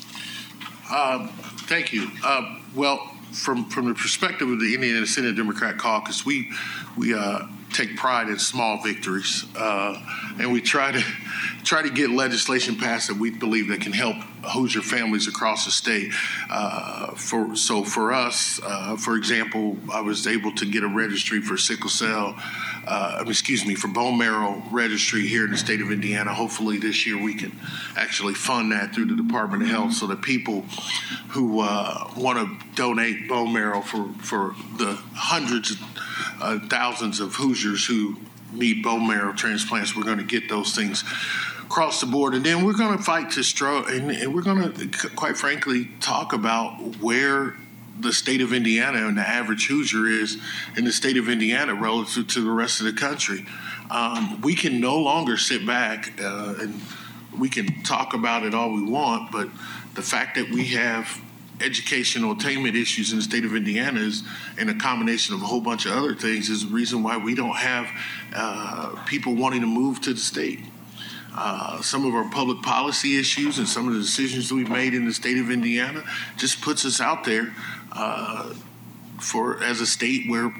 Um, 0.92 1.28
thank 1.68 1.92
you. 1.92 2.10
Uh, 2.24 2.58
well, 2.74 2.98
from 3.32 3.68
from 3.68 3.88
the 3.88 3.94
perspective 3.94 4.50
of 4.50 4.58
the 4.58 4.74
Indiana 4.74 5.06
Senate 5.06 5.36
Democrat 5.36 5.78
Caucus, 5.78 6.26
we 6.26 6.50
we 6.96 7.14
uh, 7.14 7.46
take 7.72 7.96
pride 7.96 8.28
in 8.28 8.38
small 8.38 8.82
victories, 8.82 9.44
uh, 9.56 10.00
and 10.38 10.52
we 10.52 10.60
try 10.60 10.90
to 10.90 11.02
try 11.62 11.82
to 11.82 11.90
get 11.90 12.10
legislation 12.10 12.76
passed 12.76 13.08
that 13.08 13.16
we 13.16 13.30
believe 13.30 13.68
that 13.68 13.80
can 13.80 13.92
help 13.92 14.16
Hoosier 14.48 14.82
families 14.82 15.28
across 15.28 15.64
the 15.64 15.70
state. 15.70 16.12
Uh, 16.50 17.08
for 17.12 17.56
so 17.56 17.84
for 17.84 18.12
us, 18.12 18.60
uh, 18.62 18.96
for 18.96 19.16
example, 19.16 19.76
I 19.92 20.00
was 20.00 20.26
able 20.26 20.52
to 20.56 20.66
get 20.66 20.82
a 20.82 20.88
registry 20.88 21.40
for 21.40 21.56
sickle 21.56 21.90
cell. 21.90 22.36
Uh, 22.86 23.22
excuse 23.26 23.66
me, 23.66 23.74
for 23.74 23.88
bone 23.88 24.16
marrow 24.16 24.62
registry 24.70 25.26
here 25.26 25.44
in 25.44 25.50
the 25.50 25.58
state 25.58 25.82
of 25.82 25.92
Indiana. 25.92 26.32
Hopefully, 26.32 26.78
this 26.78 27.06
year 27.06 27.22
we 27.22 27.34
can 27.34 27.52
actually 27.96 28.32
fund 28.32 28.72
that 28.72 28.94
through 28.94 29.04
the 29.04 29.16
Department 29.16 29.62
of 29.62 29.68
Health, 29.68 29.92
so 29.92 30.06
that 30.06 30.22
people 30.22 30.62
who 31.28 31.60
uh, 31.60 32.10
want 32.16 32.38
to 32.38 32.66
donate 32.74 33.28
bone 33.28 33.52
marrow 33.52 33.82
for 33.82 34.08
for 34.20 34.54
the 34.78 34.98
hundreds 35.14 35.76
uh, 36.40 36.58
thousands 36.68 37.20
of 37.20 37.34
Hoosiers 37.34 37.84
who 37.84 38.16
need 38.52 38.82
bone 38.82 39.06
marrow 39.06 39.32
transplants. 39.32 39.94
We're 39.94 40.04
going 40.04 40.18
to 40.18 40.24
get 40.24 40.48
those 40.48 40.74
things 40.74 41.04
across 41.68 42.00
the 42.00 42.06
board, 42.06 42.34
and 42.34 42.46
then 42.46 42.64
we're 42.64 42.72
going 42.72 42.96
to 42.96 43.04
fight 43.04 43.30
to 43.30 43.42
straw, 43.42 43.84
and, 43.84 44.10
and 44.10 44.34
we're 44.34 44.40
going 44.40 44.72
to, 44.72 45.08
quite 45.10 45.36
frankly, 45.36 45.90
talk 46.00 46.32
about 46.32 46.96
where 46.96 47.56
the 48.00 48.10
state 48.10 48.40
of 48.40 48.54
Indiana 48.54 49.06
and 49.06 49.18
the 49.18 49.28
average 49.28 49.66
Hoosier 49.66 50.06
is 50.06 50.38
in 50.78 50.86
the 50.86 50.92
state 50.92 51.18
of 51.18 51.28
Indiana 51.28 51.74
relative 51.74 52.26
to 52.28 52.40
the 52.40 52.50
rest 52.50 52.80
of 52.80 52.86
the 52.86 52.94
country. 52.94 53.44
Um, 53.90 54.40
we 54.40 54.54
can 54.54 54.80
no 54.80 54.96
longer 54.96 55.36
sit 55.36 55.66
back 55.66 56.18
uh, 56.18 56.54
and 56.58 56.80
we 57.38 57.50
can 57.50 57.82
talk 57.82 58.14
about 58.14 58.44
it 58.44 58.54
all 58.54 58.72
we 58.72 58.82
want, 58.82 59.30
but 59.30 59.50
the 59.92 60.02
fact 60.02 60.36
that 60.36 60.48
we 60.48 60.68
have 60.68 61.20
educational 61.60 62.32
attainment 62.32 62.76
issues 62.76 63.12
in 63.12 63.18
the 63.18 63.24
state 63.24 63.44
of 63.44 63.54
Indiana 63.54 64.00
is, 64.00 64.22
and 64.56 64.70
a 64.70 64.74
combination 64.74 65.34
of 65.34 65.42
a 65.42 65.44
whole 65.44 65.60
bunch 65.60 65.84
of 65.84 65.92
other 65.92 66.14
things, 66.14 66.48
is 66.48 66.66
the 66.66 66.74
reason 66.74 67.02
why 67.02 67.18
we 67.18 67.34
don't 67.34 67.56
have 67.56 67.90
uh, 68.34 69.04
people 69.04 69.34
wanting 69.34 69.60
to 69.60 69.66
move 69.66 70.00
to 70.00 70.14
the 70.14 70.20
state. 70.20 70.60
Uh, 71.40 71.80
some 71.82 72.04
of 72.04 72.16
our 72.16 72.28
public 72.30 72.60
policy 72.62 73.16
issues 73.16 73.58
and 73.58 73.68
some 73.68 73.86
of 73.86 73.94
the 73.94 74.00
decisions 74.00 74.48
that 74.48 74.56
we've 74.56 74.68
made 74.68 74.92
in 74.92 75.04
the 75.04 75.12
state 75.12 75.38
of 75.38 75.52
Indiana 75.52 76.02
just 76.36 76.60
puts 76.60 76.84
us 76.84 77.00
out 77.00 77.22
there 77.22 77.54
uh, 77.92 78.52
for 79.20 79.62
as 79.62 79.80
a 79.80 79.86
state 79.86 80.28
where 80.28 80.52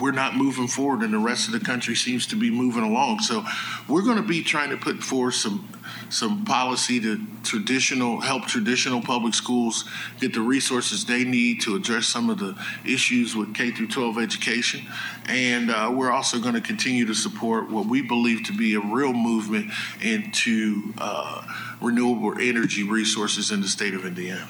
we're 0.00 0.12
not 0.12 0.36
moving 0.36 0.68
forward 0.68 1.02
and 1.02 1.12
the 1.12 1.18
rest 1.18 1.46
of 1.46 1.52
the 1.52 1.60
country 1.60 1.94
seems 1.94 2.26
to 2.28 2.36
be 2.36 2.50
moving 2.50 2.82
along. 2.82 3.20
So 3.20 3.44
we're 3.88 4.02
going 4.02 4.16
to 4.16 4.22
be 4.22 4.42
trying 4.42 4.70
to 4.70 4.76
put 4.76 5.02
forth 5.02 5.34
some 5.34 5.68
some 6.10 6.44
policy 6.44 7.00
to 7.00 7.20
traditional 7.42 8.20
help 8.20 8.46
traditional 8.46 9.00
public 9.00 9.34
schools 9.34 9.84
get 10.20 10.32
the 10.32 10.40
resources 10.40 11.04
they 11.04 11.24
need 11.24 11.60
to 11.60 11.74
address 11.74 12.06
some 12.06 12.30
of 12.30 12.38
the 12.38 12.56
issues 12.84 13.34
with 13.34 13.54
K 13.54 13.70
through 13.70 13.88
12 13.88 14.18
education, 14.18 14.86
and 15.26 15.70
uh, 15.70 15.92
we're 15.92 16.12
also 16.12 16.38
going 16.38 16.54
to 16.54 16.60
continue 16.60 17.04
to 17.06 17.14
support 17.14 17.70
what 17.70 17.86
we 17.86 18.00
believe 18.02 18.44
to 18.44 18.56
be 18.56 18.74
a 18.74 18.80
real 18.80 19.12
movement 19.12 19.72
into 20.00 20.94
uh, 20.98 21.42
renewable 21.80 22.38
energy 22.40 22.82
resources 22.82 23.50
in 23.50 23.60
the 23.60 23.68
state 23.68 23.94
of 23.94 24.04
Indiana. 24.04 24.48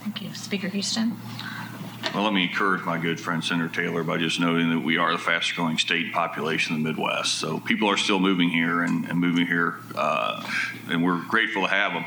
Thank 0.00 0.22
you. 0.22 0.34
Speaker 0.34 0.68
Houston? 0.68 1.16
Well, 2.14 2.24
let 2.24 2.34
me 2.34 2.42
encourage 2.42 2.84
my 2.84 2.98
good 2.98 3.18
friend 3.18 3.42
Senator 3.42 3.74
Taylor 3.74 4.04
by 4.04 4.18
just 4.18 4.38
noting 4.38 4.68
that 4.68 4.80
we 4.80 4.98
are 4.98 5.12
the 5.12 5.18
fastest 5.18 5.56
growing 5.56 5.78
state 5.78 6.12
population 6.12 6.76
in 6.76 6.82
the 6.82 6.90
Midwest. 6.90 7.38
So 7.38 7.58
people 7.58 7.88
are 7.88 7.96
still 7.96 8.20
moving 8.20 8.50
here 8.50 8.82
and, 8.82 9.06
and 9.06 9.18
moving 9.18 9.46
here, 9.46 9.76
uh, 9.96 10.46
and 10.90 11.02
we're 11.02 11.22
grateful 11.22 11.62
to 11.62 11.68
have 11.68 11.94
them. 11.94 12.04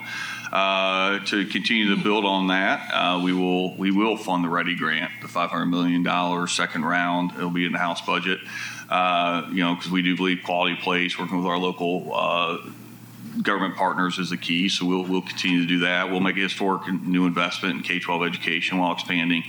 Uh, 0.51 1.25
to 1.25 1.47
continue 1.47 1.95
to 1.95 2.03
build 2.03 2.23
on 2.23 2.47
that, 2.47 2.87
uh, 2.93 3.19
we 3.23 3.33
will 3.33 3.75
we 3.77 3.89
will 3.89 4.15
fund 4.15 4.43
the 4.43 4.47
READI 4.47 4.77
Grant, 4.77 5.11
the 5.23 5.27
500 5.27 5.65
million 5.65 6.03
dollars 6.03 6.51
second 6.51 6.85
round. 6.85 7.31
It'll 7.31 7.49
be 7.49 7.65
in 7.65 7.71
the 7.71 7.79
House 7.79 8.05
budget. 8.05 8.39
Uh, 8.87 9.47
you 9.49 9.63
know, 9.63 9.73
because 9.73 9.89
we 9.89 10.03
do 10.03 10.15
believe 10.15 10.43
quality 10.45 10.75
place, 10.75 11.17
working 11.17 11.37
with 11.37 11.47
our 11.47 11.57
local 11.57 12.11
uh, 12.13 12.57
government 13.41 13.75
partners 13.75 14.17
is 14.17 14.29
the 14.29 14.37
key. 14.37 14.69
So 14.69 14.85
we'll 14.85 15.03
we'll 15.03 15.21
continue 15.21 15.61
to 15.61 15.67
do 15.67 15.79
that. 15.79 16.09
We'll 16.09 16.19
make 16.19 16.37
a 16.37 16.41
historic 16.41 16.87
new 16.87 17.25
investment 17.25 17.77
in 17.77 17.83
K-12 17.83 18.27
education 18.27 18.77
while 18.77 18.93
expanding, 18.93 19.43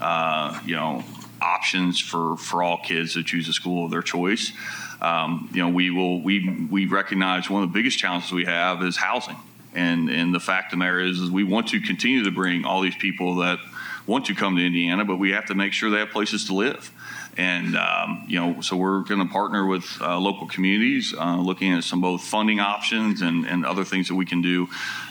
uh, 0.00 0.60
you 0.64 0.76
know, 0.76 1.04
options 1.40 2.00
for 2.00 2.36
for 2.36 2.62
all 2.62 2.78
kids 2.78 3.14
to 3.14 3.22
choose 3.22 3.48
a 3.48 3.52
school 3.52 3.84
of 3.84 3.90
their 3.90 4.02
choice. 4.02 4.52
Um, 5.00 5.48
you 5.52 5.62
know, 5.62 5.68
we 5.68 5.90
will 5.90 6.22
we 6.22 6.66
we 6.70 6.86
recognize 6.86 7.48
one 7.48 7.62
of 7.62 7.72
the 7.72 7.74
biggest 7.74 7.98
challenges 7.98 8.32
we 8.32 8.44
have 8.44 8.82
is 8.82 8.96
housing, 8.96 9.36
and 9.74 10.10
and 10.10 10.34
the 10.34 10.40
fact 10.40 10.66
of 10.66 10.70
the 10.72 10.84
matter 10.84 11.00
is, 11.00 11.20
is 11.20 11.30
we 11.30 11.44
want 11.44 11.68
to 11.68 11.80
continue 11.80 12.24
to 12.24 12.30
bring 12.30 12.64
all 12.64 12.82
these 12.82 12.96
people 12.96 13.36
that 13.36 13.58
want 14.06 14.26
to 14.26 14.34
come 14.34 14.56
to 14.56 14.64
Indiana, 14.64 15.04
but 15.04 15.16
we 15.16 15.30
have 15.30 15.46
to 15.46 15.54
make 15.54 15.72
sure 15.72 15.90
they 15.90 15.98
have 15.98 16.10
places 16.10 16.46
to 16.46 16.54
live. 16.54 16.90
And, 17.36 17.76
um, 17.76 18.24
you 18.26 18.38
know, 18.38 18.60
so 18.60 18.76
we're 18.76 19.00
going 19.00 19.20
to 19.20 19.32
partner 19.32 19.66
with 19.66 19.84
uh, 20.00 20.18
local 20.18 20.46
communities, 20.46 21.14
uh, 21.16 21.36
looking 21.36 21.72
at 21.72 21.84
some 21.84 22.00
both 22.00 22.22
funding 22.22 22.60
options 22.60 23.22
and, 23.22 23.46
and 23.46 23.64
other 23.64 23.84
things 23.84 24.08
that 24.08 24.14
we 24.14 24.26
can 24.26 24.42
do 24.42 24.68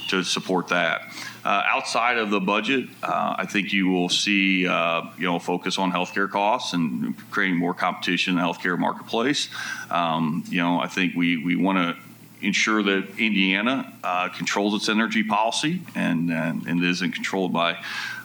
to 0.10 0.24
support 0.24 0.68
that. 0.70 1.02
Uh, 1.46 1.64
outside 1.66 2.18
of 2.18 2.30
the 2.30 2.40
budget, 2.40 2.90
uh, 3.02 3.36
I 3.38 3.46
think 3.46 3.72
you 3.72 3.88
will 3.88 4.10
see, 4.10 4.68
uh, 4.68 5.04
you 5.18 5.26
know, 5.26 5.40
focus 5.40 5.78
on 5.78 5.92
healthcare 5.92 6.30
costs 6.30 6.74
and 6.74 7.16
creating 7.32 7.58
more 7.58 7.74
competition 7.74 8.38
in 8.38 8.44
the 8.44 8.46
healthcare 8.46 8.78
marketplace. 8.78 9.50
Um, 9.90 10.44
you 10.50 10.58
know, 10.58 10.80
I 10.80 10.88
think 10.88 11.16
we, 11.16 11.44
we 11.44 11.56
want 11.56 11.78
to 11.78 11.98
ensure 12.46 12.84
that 12.84 13.18
Indiana 13.18 13.94
uh, 14.04 14.30
controls 14.30 14.74
its 14.74 14.90
energy 14.90 15.24
policy 15.24 15.82
and, 15.96 16.32
and, 16.32 16.66
and 16.68 16.84
isn't 16.84 17.12
controlled 17.12 17.54
by 17.54 17.78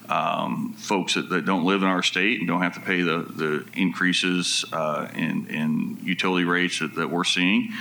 um, 0.09 0.75
folks 0.75 1.15
that, 1.15 1.29
that, 1.31 1.47
don't 1.47 1.65
live 1.65 1.83
in 1.83 1.89
our 1.89 2.03
state 2.03 2.39
and 2.39 2.47
don't 2.47 2.61
have 2.61 2.75
to 2.75 2.81
pay 2.81 3.03
the, 3.03 3.19
the 3.23 3.67
increases 3.75 4.65
uh, 4.73 5.09
in, 5.15 5.47
in 5.49 5.99
utility 6.03 6.45
rates 6.45 6.81
that, 6.81 6.95
that 6.97 7.11
we're 7.11 7.25
seeing. 7.25 7.73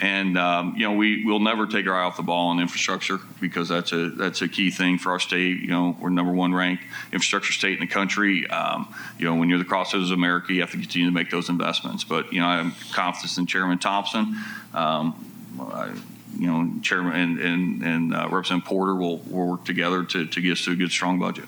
And 0.00 0.38
um, 0.38 0.74
you 0.76 0.88
know, 0.88 0.94
we 0.94 1.24
will 1.24 1.40
never 1.40 1.66
take 1.66 1.86
our 1.86 1.94
eye 1.94 2.04
off 2.04 2.16
the 2.16 2.22
ball 2.22 2.48
on 2.48 2.60
infrastructure 2.60 3.18
because 3.38 3.68
that's 3.68 3.92
a 3.92 4.08
that's 4.10 4.40
a 4.40 4.48
key 4.48 4.70
thing 4.70 4.96
for 4.96 5.12
our 5.12 5.20
state. 5.20 5.60
You 5.60 5.68
know, 5.68 5.96
we're 6.00 6.08
number 6.08 6.32
one 6.32 6.54
ranked 6.54 6.84
infrastructure 7.12 7.52
state 7.52 7.74
in 7.74 7.80
the 7.80 7.92
country. 7.92 8.48
Um, 8.48 8.94
you 9.18 9.26
know, 9.26 9.34
when 9.34 9.50
you're 9.50 9.58
the 9.58 9.64
crossroads 9.66 10.10
of 10.10 10.16
America, 10.16 10.54
you 10.54 10.62
have 10.62 10.70
to 10.70 10.78
continue 10.78 11.08
to 11.08 11.14
make 11.14 11.30
those 11.30 11.50
investments. 11.50 12.02
But 12.04 12.32
you 12.32 12.40
know, 12.40 12.46
I'm 12.46 12.72
confident 12.92 13.36
in 13.36 13.46
Chairman 13.46 13.78
Thompson. 13.78 14.36
Um, 14.72 15.26
I, 15.60 15.92
you 16.38 16.46
know, 16.46 16.80
Chairman 16.80 17.12
and 17.12 17.38
and, 17.38 17.82
and 17.82 18.14
uh, 18.14 18.28
Representative 18.30 18.66
Porter 18.68 18.94
will, 18.94 19.18
will 19.18 19.48
work 19.48 19.66
together 19.66 20.04
to, 20.04 20.24
to 20.24 20.40
get 20.40 20.52
us 20.52 20.64
to 20.64 20.72
a 20.72 20.76
good, 20.76 20.90
strong 20.90 21.18
budget. 21.18 21.44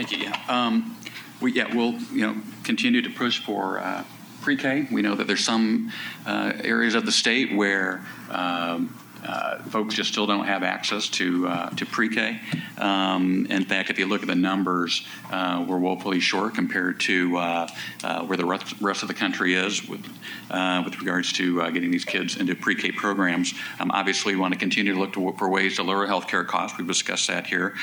Thank 0.00 0.12
you. 0.12 0.30
Yeah. 0.30 0.40
Um, 0.48 0.96
we, 1.42 1.52
yeah, 1.52 1.76
we'll 1.76 1.92
you 1.92 2.26
know 2.26 2.34
continue 2.64 3.02
to 3.02 3.10
push 3.10 3.38
for 3.38 3.80
uh, 3.80 4.02
pre-K. 4.40 4.88
We 4.90 5.02
know 5.02 5.14
that 5.14 5.26
there's 5.26 5.44
some 5.44 5.92
uh, 6.24 6.54
areas 6.64 6.94
of 6.94 7.04
the 7.04 7.12
state 7.12 7.54
where 7.54 8.00
um, 8.30 8.98
uh, 9.26 9.58
folks 9.64 9.94
just 9.94 10.10
still 10.10 10.26
don't 10.26 10.46
have 10.46 10.62
access 10.62 11.08
to 11.08 11.46
uh, 11.46 11.70
to 11.70 11.86
pre-K. 11.86 12.40
Um, 12.78 13.46
in 13.50 13.64
fact, 13.64 13.90
if 13.90 13.98
you 13.98 14.06
look 14.06 14.22
at 14.22 14.28
the 14.28 14.34
numbers, 14.34 15.06
uh, 15.30 15.64
we're 15.68 15.78
woefully 15.78 16.20
short 16.20 16.54
compared 16.54 17.00
to 17.00 17.36
uh, 17.36 17.68
uh, 18.02 18.24
where 18.24 18.38
the 18.38 18.46
rest, 18.46 19.02
of 19.02 19.08
the 19.08 19.14
country 19.14 19.54
is 19.54 19.86
with 19.86 20.04
uh, 20.50 20.82
with 20.84 20.98
regards 20.98 21.32
to 21.34 21.70
getting 21.72 21.90
these 21.90 22.04
kids 22.04 22.36
into 22.36 22.54
pre-K 22.54 22.92
programs. 22.92 23.54
Um, 23.78 23.90
obviously, 23.90 24.34
we 24.34 24.40
want 24.40 24.54
to 24.54 24.58
continue 24.58 24.94
to 24.94 24.98
look 24.98 25.12
to, 25.12 25.32
for 25.38 25.48
ways 25.48 25.76
to 25.76 25.82
lower 25.82 26.06
healthcare 26.06 26.46
costs. 26.46 26.78
We've 26.78 26.86
discussed 26.86 27.28
that 27.28 27.46
here. 27.46 27.74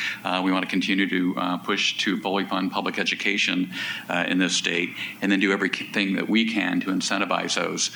we 0.43 0.51
want 0.51 0.63
to 0.63 0.69
continue 0.69 1.07
to 1.09 1.59
push 1.63 1.97
to 1.99 2.19
fully 2.21 2.45
fund 2.45 2.71
public 2.71 2.97
education 2.99 3.71
in 4.27 4.39
this 4.39 4.55
state, 4.55 4.89
and 5.21 5.31
then 5.31 5.39
do 5.39 5.51
everything 5.51 6.15
that 6.15 6.27
we 6.27 6.51
can 6.51 6.79
to 6.81 6.87
incentivize 6.87 7.55
those 7.55 7.91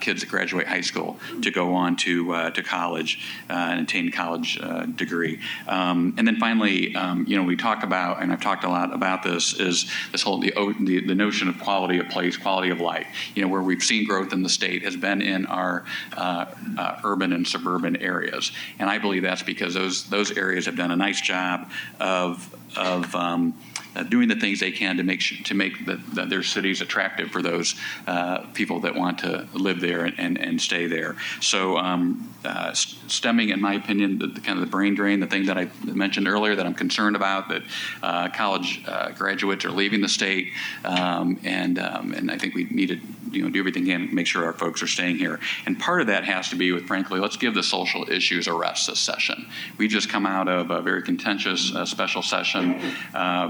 kids 0.00 0.20
that 0.20 0.30
graduate 0.30 0.66
high 0.66 0.80
school 0.80 1.18
to 1.42 1.50
go 1.50 1.74
on 1.74 1.96
to 1.96 2.50
to 2.52 2.62
college 2.62 2.75
college 2.76 3.18
uh, 3.48 3.70
and 3.70 3.80
attain 3.80 4.10
college 4.10 4.58
uh, 4.60 4.84
degree. 5.02 5.40
Um, 5.66 6.14
and 6.18 6.26
then 6.26 6.36
finally, 6.36 6.94
um, 6.94 7.24
you 7.28 7.36
know, 7.36 7.44
we 7.52 7.56
talk 7.56 7.82
about, 7.82 8.22
and 8.22 8.32
I've 8.32 8.42
talked 8.42 8.64
a 8.64 8.68
lot 8.68 8.92
about 8.92 9.22
this, 9.22 9.58
is 9.58 9.90
this 10.12 10.22
whole 10.22 10.38
the, 10.40 10.52
the, 10.80 11.06
the 11.06 11.14
notion 11.14 11.48
of 11.48 11.58
quality 11.58 11.98
of 11.98 12.08
place, 12.08 12.36
quality 12.36 12.70
of 12.70 12.80
life. 12.80 13.06
You 13.34 13.42
know, 13.42 13.48
where 13.48 13.62
we've 13.62 13.82
seen 13.82 14.06
growth 14.06 14.32
in 14.32 14.42
the 14.42 14.48
state 14.48 14.82
has 14.82 14.96
been 14.96 15.22
in 15.22 15.46
our 15.46 15.84
uh, 16.16 16.46
uh, 16.78 17.00
urban 17.04 17.32
and 17.32 17.46
suburban 17.46 17.96
areas, 17.96 18.52
and 18.78 18.90
I 18.90 18.98
believe 18.98 19.22
that's 19.22 19.42
because 19.42 19.72
those 19.74 20.08
those 20.10 20.30
areas 20.36 20.66
have 20.66 20.76
done 20.76 20.90
a 20.90 20.96
nice 20.96 21.20
job 21.20 21.70
of 22.00 22.54
of 22.76 23.14
um, 23.14 23.54
uh, 23.96 24.02
doing 24.02 24.28
the 24.28 24.36
things 24.36 24.60
they 24.60 24.72
can 24.72 24.96
to 24.98 25.02
make 25.02 25.20
to 25.44 25.54
make 25.54 25.86
the, 25.86 25.96
the, 26.12 26.26
their 26.26 26.42
cities 26.42 26.80
attractive 26.80 27.30
for 27.30 27.42
those 27.42 27.74
uh, 28.06 28.38
people 28.52 28.80
that 28.80 28.94
want 28.94 29.18
to 29.18 29.48
live 29.54 29.80
there 29.80 30.04
and, 30.04 30.18
and, 30.18 30.38
and 30.38 30.60
stay 30.60 30.86
there. 30.86 31.16
So, 31.40 31.78
um, 31.78 32.34
uh, 32.44 32.72
stemming, 32.74 33.48
in 33.48 33.60
my 33.60 33.74
opinion, 33.74 34.18
the, 34.18 34.26
the, 34.28 34.40
kind 34.40 34.58
of 34.58 34.64
the 34.64 34.70
brain 34.70 34.94
drain, 34.94 35.20
the 35.20 35.26
thing 35.26 35.46
that 35.46 35.58
I 35.58 35.68
mentioned 35.84 36.28
earlier 36.28 36.54
that 36.54 36.64
I'm 36.64 36.74
concerned 36.74 37.16
about, 37.16 37.48
that 37.48 37.62
uh, 38.02 38.28
college 38.28 38.84
uh, 38.86 39.10
graduates 39.10 39.64
are 39.64 39.72
leaving 39.72 40.00
the 40.00 40.08
state, 40.08 40.52
um, 40.84 41.40
and 41.42 41.78
um, 41.78 42.12
and 42.12 42.30
I 42.30 42.38
think 42.38 42.54
we 42.54 42.64
need 42.64 42.88
to 42.88 43.00
you 43.30 43.42
know 43.42 43.50
do 43.50 43.58
everything 43.58 43.84
we 43.84 43.90
can 43.90 44.08
to 44.08 44.14
make 44.14 44.26
sure 44.26 44.44
our 44.44 44.52
folks 44.52 44.82
are 44.82 44.86
staying 44.86 45.16
here. 45.16 45.40
And 45.64 45.78
part 45.78 46.00
of 46.00 46.06
that 46.08 46.24
has 46.24 46.50
to 46.50 46.56
be 46.56 46.72
with, 46.72 46.86
frankly, 46.86 47.18
let's 47.18 47.36
give 47.36 47.54
the 47.54 47.62
social 47.62 48.08
issues 48.10 48.46
a 48.46 48.52
rest 48.52 48.88
this 48.88 49.00
session. 49.00 49.46
We 49.78 49.88
just 49.88 50.08
come 50.08 50.26
out 50.26 50.48
of 50.48 50.70
a 50.70 50.80
very 50.82 51.02
contentious 51.02 51.74
uh, 51.74 51.84
special 51.84 52.22
session 52.22 52.55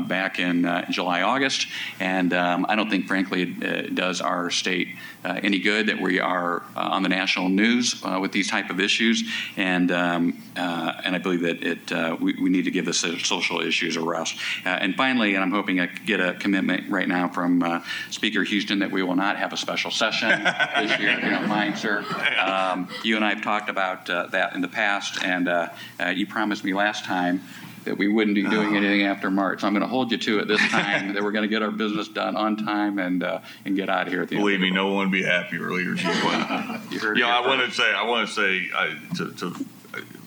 back 0.09 0.39
in 0.39 0.65
uh, 0.65 0.91
July, 0.91 1.23
August. 1.23 1.67
And 2.01 2.33
um, 2.33 2.67
I 2.69 2.77
don't 2.77 2.91
think, 2.91 3.07
frankly, 3.07 3.43
it, 3.43 3.95
does 3.95 4.21
our 4.21 4.51
state 4.51 4.89
uh, 5.27 5.41
any 5.43 5.59
good 5.59 5.89
that 5.89 6.01
we 6.01 6.21
are 6.21 6.63
uh, 6.77 6.91
on 6.93 7.03
the 7.03 7.09
national 7.09 7.49
news 7.49 8.01
uh, 8.05 8.19
with 8.21 8.31
these 8.31 8.49
type 8.49 8.71
of 8.71 8.79
issues. 8.79 9.29
And 9.57 9.91
um, 9.91 10.41
uh, 10.57 11.01
and 11.05 11.17
I 11.17 11.19
believe 11.19 11.41
that 11.41 11.63
it 11.65 12.21
we, 12.21 12.35
we, 12.41 12.49
need 12.49 12.65
to 12.65 12.71
give 12.71 12.85
the 12.85 12.93
social 12.93 13.61
issues 13.61 13.97
a 13.97 14.01
rest. 14.01 14.39
and 14.65 14.95
finally, 14.95 15.35
and 15.35 15.43
I'm 15.43 15.51
hoping 15.51 15.81
I 15.81 15.87
get 15.87 16.21
a 16.21 16.35
commitment 16.35 16.89
right 16.91 17.09
now 17.09 17.29
from 17.29 17.83
Speaker 18.11 18.45
Houston 18.45 18.79
that 18.79 18.91
we 18.91 19.03
will 19.03 19.17
not 19.17 19.37
have 19.37 19.53
a 19.53 19.57
special 19.57 19.91
session 19.91 20.29
this 20.77 20.99
year. 21.01 21.19
you 21.19 21.31
don't 21.31 21.49
mind, 21.49 21.77
sir. 21.77 22.05
Um, 22.41 22.89
you 23.03 23.17
and 23.17 23.25
I 23.25 23.35
have 23.35 23.43
talked 23.43 23.69
about 23.69 24.07
that 24.07 24.55
in 24.55 24.61
the 24.61 24.69
past, 24.69 25.25
and 25.25 25.51
you 26.17 26.27
promised 26.27 26.63
me 26.63 26.73
last 26.73 27.05
time 27.05 27.43
that 27.87 27.97
we 27.97 28.09
wouldn't 28.09 28.35
be 28.35 28.43
doing 28.43 28.75
oh. 28.75 28.77
anything 28.77 29.03
after 29.03 29.31
March. 29.31 29.65
I'm 29.65 29.73
going 29.73 29.83
to 29.83 29.89
hold 29.89 30.13
you 30.13 30.19
to 30.19 30.39
it 30.41 30.49
this 30.49 30.61
time 30.71 31.15
that 31.15 31.23
we're 31.23 31.33
going 31.33 31.43
to 31.43 31.49
get 31.49 31.63
our 31.63 31.71
business 31.71 32.09
done 32.09 32.37
on 32.37 32.57
time 32.57 32.99
and 32.99 33.23
uh, 33.23 33.41
and 33.65 33.75
get 33.75 33.89
out 33.89 34.07
of 34.07 34.13
here 34.13 34.23
at 34.23 34.29
the 34.29 34.37
Believe 34.37 34.61
me, 34.61 34.71
no 34.71 34.93
one 34.93 35.07
would 35.07 35.13
be 35.13 35.23
happier, 35.23 35.71
Leader 35.73 35.95
GiaQuinta. 35.95 36.91
you 36.93 36.99
heard 37.01 37.19
yeah, 37.19 37.37
I 37.37 37.47
want 37.47 37.63
to 37.63 37.71
say, 37.75 37.93
I 37.93 38.05
want 38.05 38.29
to 38.29 38.35
say 38.35 38.69
I, 38.75 38.97
to, 39.17 39.33
to 39.33 39.67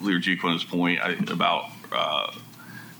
Leader 0.02 0.20
GiaQuinta's 0.20 0.64
point 0.64 1.00
I, 1.02 1.12
about 1.32 1.70
uh, 1.92 2.34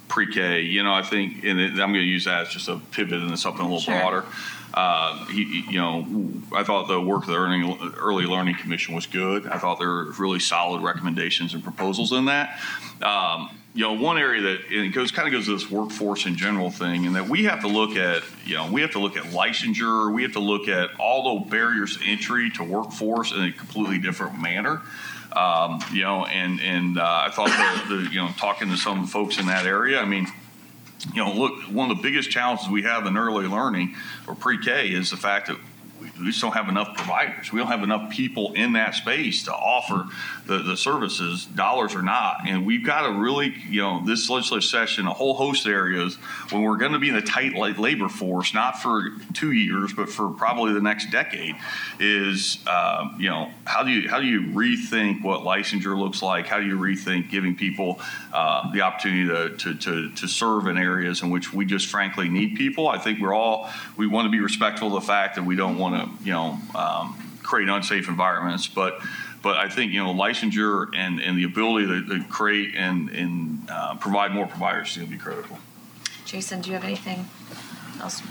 pre-K. 0.08 0.62
You 0.62 0.84
know, 0.84 0.94
I 0.94 1.02
think, 1.02 1.44
and 1.44 1.60
it, 1.60 1.72
I'm 1.72 1.94
going 1.94 1.96
to 1.96 2.02
use 2.02 2.26
that 2.26 2.48
as 2.48 2.50
just 2.54 2.68
a 2.68 2.78
pivot 2.92 3.22
into 3.22 3.38
something 3.38 3.62
a 3.62 3.64
little 3.64 3.80
sure. 3.80 4.00
broader. 4.00 4.26
Uh, 4.74 5.26
he, 5.28 5.66
you 5.70 5.80
know, 5.80 6.06
I 6.54 6.64
thought 6.64 6.88
the 6.88 7.02
work 7.02 7.24
of 7.24 7.30
the 7.30 7.36
Earning, 7.36 7.94
Early 7.98 8.26
Learning 8.26 8.56
Commission 8.56 8.94
was 8.94 9.08
good. 9.08 9.48
I 9.48 9.58
thought 9.58 9.80
there 9.80 9.90
were 9.90 10.12
really 10.14 10.40
solid 10.40 10.84
recommendations 10.84 11.54
and 11.54 11.64
proposals 11.64 12.12
in 12.12 12.26
that. 12.26 12.60
Um, 13.02 13.59
you 13.80 13.86
know, 13.86 13.94
one 13.94 14.18
area 14.18 14.42
that 14.42 14.60
it 14.70 14.90
goes 14.90 15.10
kind 15.10 15.26
of 15.26 15.32
goes 15.32 15.46
to 15.46 15.54
this 15.54 15.72
workforce 15.72 16.26
in 16.26 16.36
general 16.36 16.70
thing, 16.70 17.06
and 17.06 17.16
that 17.16 17.30
we 17.30 17.46
have 17.46 17.62
to 17.62 17.70
look 17.70 17.96
at, 17.96 18.24
you 18.44 18.58
know, 18.58 18.70
we 18.70 18.82
have 18.82 18.92
to 18.92 19.00
look 19.00 19.16
at 19.16 19.24
licensure, 19.32 20.14
we 20.14 20.22
have 20.24 20.34
to 20.34 20.42
look 20.42 20.68
at 20.68 20.90
all 21.00 21.40
the 21.40 21.50
barriers 21.50 21.96
to 21.96 22.06
entry 22.06 22.50
to 22.50 22.64
workforce 22.66 23.32
in 23.32 23.42
a 23.42 23.54
completely 23.54 23.98
different 23.98 24.38
manner. 24.42 24.82
Um, 25.32 25.82
you 25.94 26.02
know, 26.02 26.26
and 26.26 26.60
and 26.60 27.00
uh, 27.00 27.28
I 27.28 27.32
thought 27.32 27.48
that 27.48 27.86
the 27.88 28.10
you 28.12 28.18
know 28.18 28.32
talking 28.38 28.68
to 28.68 28.76
some 28.76 29.08
folks 29.08 29.40
in 29.40 29.46
that 29.46 29.66
area, 29.66 30.02
I 30.02 30.06
mean, 30.06 30.28
you 31.14 31.24
know, 31.24 31.32
look, 31.32 31.62
one 31.72 31.90
of 31.90 31.96
the 31.96 32.04
biggest 32.04 32.30
challenges 32.30 32.68
we 32.68 32.82
have 32.82 33.06
in 33.06 33.16
early 33.16 33.48
learning 33.48 33.96
or 34.28 34.36
pre-K 34.36 34.90
is 34.90 35.10
the 35.10 35.16
fact 35.16 35.48
that 35.48 35.58
we 36.00 36.10
we 36.20 36.26
just 36.26 36.42
don't 36.42 36.54
have 36.54 36.70
enough 36.70 36.96
providers. 36.96 37.52
We 37.52 37.60
don't 37.60 37.68
have 37.68 37.84
enough 37.84 38.12
people 38.12 38.54
in 38.54 38.74
that 38.74 38.96
space 38.96 39.44
to 39.44 39.54
offer 39.54 40.06
the, 40.46 40.60
the 40.60 40.76
services, 40.76 41.46
dollars 41.46 41.96
or 41.96 42.02
not. 42.02 42.48
And 42.48 42.66
we've 42.66 42.86
got 42.86 43.08
to 43.08 43.14
really, 43.14 43.56
you 43.70 43.82
know, 43.82 44.04
this 44.06 44.30
legislative 44.30 44.64
session, 44.66 45.08
a 45.08 45.14
whole 45.14 45.34
host 45.34 45.66
of 45.66 45.72
areas 45.72 46.16
when 46.50 46.64
we're 46.64 46.78
going 46.78 46.92
to 46.92 47.00
be 47.00 47.10
in 47.10 47.16
a 47.16 47.22
tight 47.22 47.56
labor 47.56 48.10
force, 48.10 48.54
not 48.54 48.82
for 48.82 49.04
two 49.34 49.52
years, 49.52 49.94
but 49.94 50.10
for 50.10 50.30
probably 50.30 50.74
the 50.74 50.82
next 50.82 51.12
decade, 51.12 51.56
is, 52.00 52.66
um, 52.68 53.16
you 53.20 53.30
know, 53.30 53.50
how 53.66 53.84
do 53.84 53.92
you 53.92 54.10
how 54.10 54.20
do 54.20 54.26
you 54.26 54.42
rethink 54.54 55.24
what 55.24 55.42
licensure 55.42 55.98
looks 55.98 56.22
like? 56.22 56.48
How 56.48 56.60
do 56.60 56.66
you 56.66 56.78
rethink 56.78 57.30
giving 57.30 57.56
people 57.56 58.00
uh, 58.34 58.72
the 58.72 58.82
opportunity 58.82 59.28
to, 59.28 59.58
to, 59.58 59.76
to, 59.76 60.10
to 60.12 60.28
serve 60.28 60.68
in 60.68 60.78
areas 60.78 61.22
in 61.22 61.30
which 61.30 61.54
we 61.54 61.66
just 61.66 61.88
frankly 61.88 62.30
need 62.30 62.56
people? 62.56 62.88
I 62.88 62.98
think 62.98 63.20
we're 63.20 63.34
all, 63.34 63.70
we 63.98 64.08
want 64.08 64.26
to 64.26 64.32
be 64.32 64.40
respectful 64.40 64.88
of 64.96 65.02
the 65.02 65.08
fact 65.08 65.36
that 65.36 65.46
we 65.46 65.56
don't 65.56 65.78
want 65.78 65.89
to, 65.94 66.24
you 66.24 66.32
know, 66.32 66.58
um, 66.76 67.40
create 67.44 67.70
unsafe 67.70 68.08
environments, 68.08 68.68
but 68.68 69.02
but 69.42 69.58
I 69.58 69.70
think 69.70 69.94
you 69.94 70.04
know 70.04 70.14
licensure 70.14 70.88
and, 70.96 71.20
and 71.20 71.38
the 71.38 71.46
ability 71.46 71.88
to, 71.88 72.20
to 72.20 72.24
create 72.26 72.76
and, 72.76 73.10
and 73.10 73.70
uh, 73.70 73.96
provide 73.96 74.34
more 74.34 74.46
providers 74.46 74.92
is 74.92 74.98
going 74.98 75.08
to 75.08 75.14
be 75.14 75.20
critical. 75.20 75.58
Jason, 76.26 76.62
do 76.62 76.70
you 76.70 76.76
have 76.76 76.84
anything 76.84 77.26
else? 78.02 78.22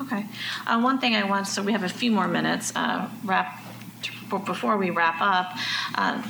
Okay. 0.00 0.26
Uh, 0.66 0.80
one 0.80 0.98
thing 0.98 1.14
I 1.14 1.24
want, 1.24 1.46
so 1.46 1.62
we 1.62 1.72
have 1.72 1.82
a 1.82 1.88
few 1.88 2.10
more 2.10 2.28
minutes, 2.28 2.72
uh, 2.76 3.08
wrap, 3.24 3.60
before 4.28 4.76
we 4.76 4.90
wrap 4.90 5.20
up. 5.20 5.56
Uh, 5.94 6.22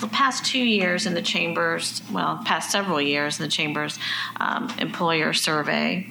the 0.00 0.08
past 0.08 0.44
two 0.44 0.62
years 0.62 1.06
in 1.06 1.14
the 1.14 1.22
chambers, 1.22 2.02
well, 2.12 2.40
past 2.44 2.70
several 2.70 3.00
years 3.00 3.38
in 3.38 3.44
the 3.44 3.50
chambers 3.50 3.98
um, 4.38 4.70
employer 4.78 5.32
survey, 5.32 6.06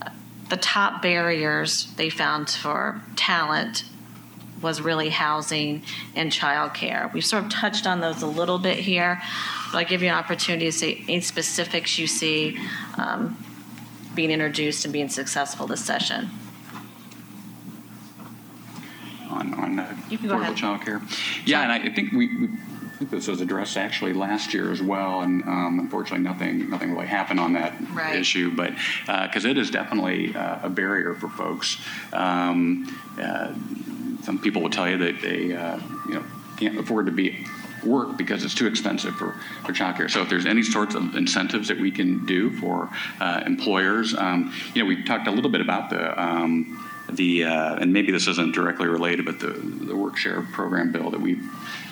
uh, 0.00 0.10
the 0.48 0.56
top 0.56 1.02
barriers 1.02 1.92
they 1.96 2.10
found 2.10 2.50
for 2.50 3.00
talent 3.16 3.84
was 4.62 4.80
really 4.80 5.10
housing 5.10 5.82
and 6.14 6.32
childcare. 6.32 7.12
We've 7.12 7.24
sort 7.24 7.44
of 7.44 7.50
touched 7.50 7.86
on 7.86 8.00
those 8.00 8.22
a 8.22 8.26
little 8.26 8.58
bit 8.58 8.78
here, 8.78 9.20
but 9.70 9.78
I'll 9.78 9.84
give 9.84 10.02
you 10.02 10.08
an 10.08 10.14
opportunity 10.14 10.66
to 10.66 10.72
see 10.72 11.04
any 11.08 11.20
specifics 11.20 11.98
you 11.98 12.06
see 12.06 12.58
um, 12.96 13.36
being 14.14 14.30
introduced 14.30 14.84
and 14.84 14.92
being 14.92 15.08
successful 15.08 15.66
this 15.66 15.84
session. 15.84 16.30
on, 19.36 19.54
on 19.54 19.78
uh, 19.78 19.96
You 20.08 20.18
can 20.18 20.28
go 20.28 20.36
affordable 20.36 20.56
childcare. 20.56 21.46
Yeah, 21.46 21.62
and 21.62 21.72
I 21.72 21.76
I 21.76 21.94
think 21.94 22.12
we, 22.12 22.26
we 22.36 22.48
I 22.96 22.98
think 23.00 23.10
this 23.10 23.28
was 23.28 23.42
addressed 23.42 23.76
actually 23.76 24.14
last 24.14 24.54
year 24.54 24.72
as 24.72 24.80
well, 24.80 25.20
and 25.20 25.42
um, 25.42 25.78
unfortunately, 25.80 26.24
nothing 26.24 26.70
nothing 26.70 26.92
really 26.92 27.06
happened 27.06 27.38
on 27.38 27.52
that 27.52 27.74
Right. 27.92 28.16
issue. 28.16 28.50
But 28.56 28.72
because 29.04 29.44
it 29.44 29.58
is 29.58 29.70
definitely 29.70 30.34
uh, 30.34 30.60
a 30.62 30.70
barrier 30.70 31.14
for 31.14 31.28
folks. 31.28 31.76
Um, 32.14 32.86
uh, 33.20 33.52
some 34.22 34.38
people 34.40 34.62
will 34.62 34.70
tell 34.70 34.88
you 34.88 34.96
that 34.96 35.20
they 35.20 35.54
uh, 35.54 35.78
you 36.08 36.14
know 36.14 36.24
can't 36.56 36.78
afford 36.78 37.04
to 37.04 37.12
be 37.12 37.44
work 37.84 38.16
because 38.16 38.44
it's 38.44 38.54
too 38.54 38.66
expensive 38.66 39.14
for, 39.14 39.32
for 39.64 39.72
childcare. 39.74 40.10
So 40.10 40.22
if 40.22 40.30
there's 40.30 40.46
any 40.46 40.62
sorts 40.62 40.94
of 40.94 41.14
incentives 41.14 41.68
that 41.68 41.78
we 41.78 41.90
can 41.90 42.24
do 42.24 42.50
for 42.50 42.88
uh, 43.20 43.42
employers, 43.44 44.14
um, 44.16 44.52
you 44.74 44.82
know, 44.82 44.88
we 44.88 45.04
talked 45.04 45.28
a 45.28 45.30
little 45.30 45.50
bit 45.50 45.60
about 45.60 45.90
the 45.90 46.20
um, 46.20 46.85
the 47.10 47.44
uh, 47.44 47.76
and 47.76 47.92
maybe 47.92 48.12
this 48.12 48.26
isn't 48.26 48.54
directly 48.54 48.86
related, 48.86 49.24
but 49.24 49.40
the 49.40 49.48
the 49.48 49.96
work 49.96 50.16
share 50.16 50.42
program 50.52 50.92
bill 50.92 51.10
that 51.10 51.20
we 51.20 51.40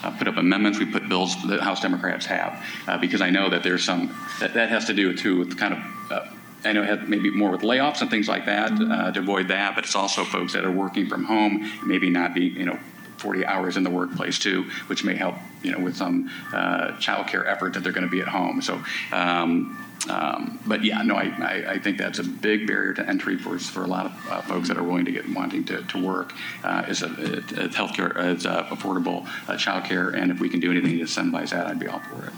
uh, 0.03 0.11
put 0.16 0.29
up 0.29 0.37
amendments, 0.37 0.79
we 0.79 0.87
put 0.87 1.09
bills 1.09 1.35
that 1.48 1.61
House 1.61 1.81
Democrats 1.81 2.27
have 2.27 2.64
uh, 2.87 2.98
because 2.98 3.20
I 3.20 3.31
know 3.31 3.48
that 3.50 3.62
there's 3.62 3.85
some 3.85 4.14
that, 4.40 4.55
that 4.55 4.68
has 4.70 4.87
to 4.87 4.94
do 4.94 5.16
too 5.16 5.38
with 5.38 5.59
kind 5.59 5.74
of. 5.74 6.12
Uh, 6.12 6.31
I 6.66 6.72
know 6.72 6.83
it 6.83 6.88
had 6.88 7.11
maybe 7.11 7.31
more 7.31 7.50
with 7.50 7.61
layoffs 7.61 8.00
and 8.00 8.11
things 8.11 8.27
like 8.27 8.46
that 8.46 8.72
uh, 8.72 9.12
to 9.12 9.20
avoid 9.20 9.48
that, 9.48 9.74
but 9.74 9.85
it's 9.85 9.94
also 9.94 10.24
folks 10.24 10.55
that 10.55 10.64
are 10.64 10.70
working 10.70 11.07
from 11.07 11.24
home, 11.24 11.70
maybe 11.87 12.09
not 12.09 12.33
be 12.33 12.44
you 12.44 12.64
know 12.64 12.79
40 13.18 13.46
hours 13.46 13.77
in 13.77 13.83
the 13.83 13.90
workplace 13.90 14.38
too, 14.38 14.64
which 14.87 15.05
may 15.05 15.14
help, 15.14 15.37
you 15.62 15.72
know, 15.72 15.79
with 15.79 15.96
some 15.96 16.31
uh, 16.53 16.92
childcare 16.98 17.46
effort 17.46 17.74
that 17.74 17.83
they're 17.83 17.92
going 17.92 18.07
to 18.07 18.11
be 18.11 18.20
at 18.20 18.29
home. 18.29 18.61
So, 18.61 18.83
um, 19.12 19.81
um, 20.09 20.59
but 20.66 20.85
yeah, 20.85 21.03
no, 21.03 21.14
I, 21.14 21.24
I, 21.24 21.72
I 21.72 21.79
think 21.79 21.96
that's 21.98 22.18
a 22.18 22.24
big 22.24 22.66
barrier 22.66 22.92
to 22.94 23.09
entry 23.09 23.38
for 23.38 23.59
for 23.59 23.85
a 23.85 23.87
lot 23.87 24.07
of 24.07 24.31
uh, 24.31 24.42
folks 24.42 24.68
that 24.68 24.77
are 24.77 24.83
willing 24.83 25.07
to 25.07 25.12
get 25.12 25.29
wanting 25.31 25.64
to, 25.64 25.83
to 25.83 25.98
work 26.03 26.35
uh, 26.62 26.85
is 26.88 27.03
a, 27.03 27.07
a, 27.07 27.09
a 27.09 27.68
healthcare, 27.68 28.35
is 28.35 28.44
uh 28.44 28.64
affordable 28.64 29.27
uh, 29.48 29.55
childcare, 29.55 30.14
and 30.14 30.31
if 30.31 30.40
we 30.40 30.48
can 30.48 30.61
do 30.61 30.70
anything 30.70 30.98
to 30.98 31.05
incentivize 31.05 31.50
that, 31.50 31.66
I'd 31.66 31.79
be 31.79 31.87
all 31.87 32.00
for 32.00 32.27
it. 32.27 32.33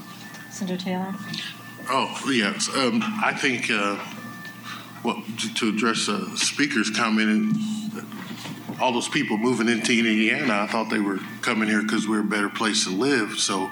Senator 0.51 0.83
Taylor? 0.83 1.15
Oh, 1.89 2.31
yes. 2.31 2.69
Um, 2.75 3.03
I 3.23 3.33
think, 3.33 3.71
uh, 3.71 3.99
well, 5.05 5.23
to, 5.39 5.55
to 5.55 5.69
address 5.69 6.07
the 6.07 6.37
speaker's 6.37 6.91
comment, 6.91 7.57
all 8.81 8.93
those 8.93 9.09
people 9.09 9.39
moving 9.39 9.69
into 9.69 9.93
Indiana, 9.93 10.62
I 10.62 10.67
thought 10.67 10.91
they 10.91 11.01
were 11.01 11.19
coming 11.41 11.69
here 11.69 11.83
because 11.83 12.07
we're 12.09 12.21
a 12.21 12.25
better 12.25 12.49
place 12.49 12.85
to 12.85 12.91
live. 12.91 13.39
So 13.39 13.71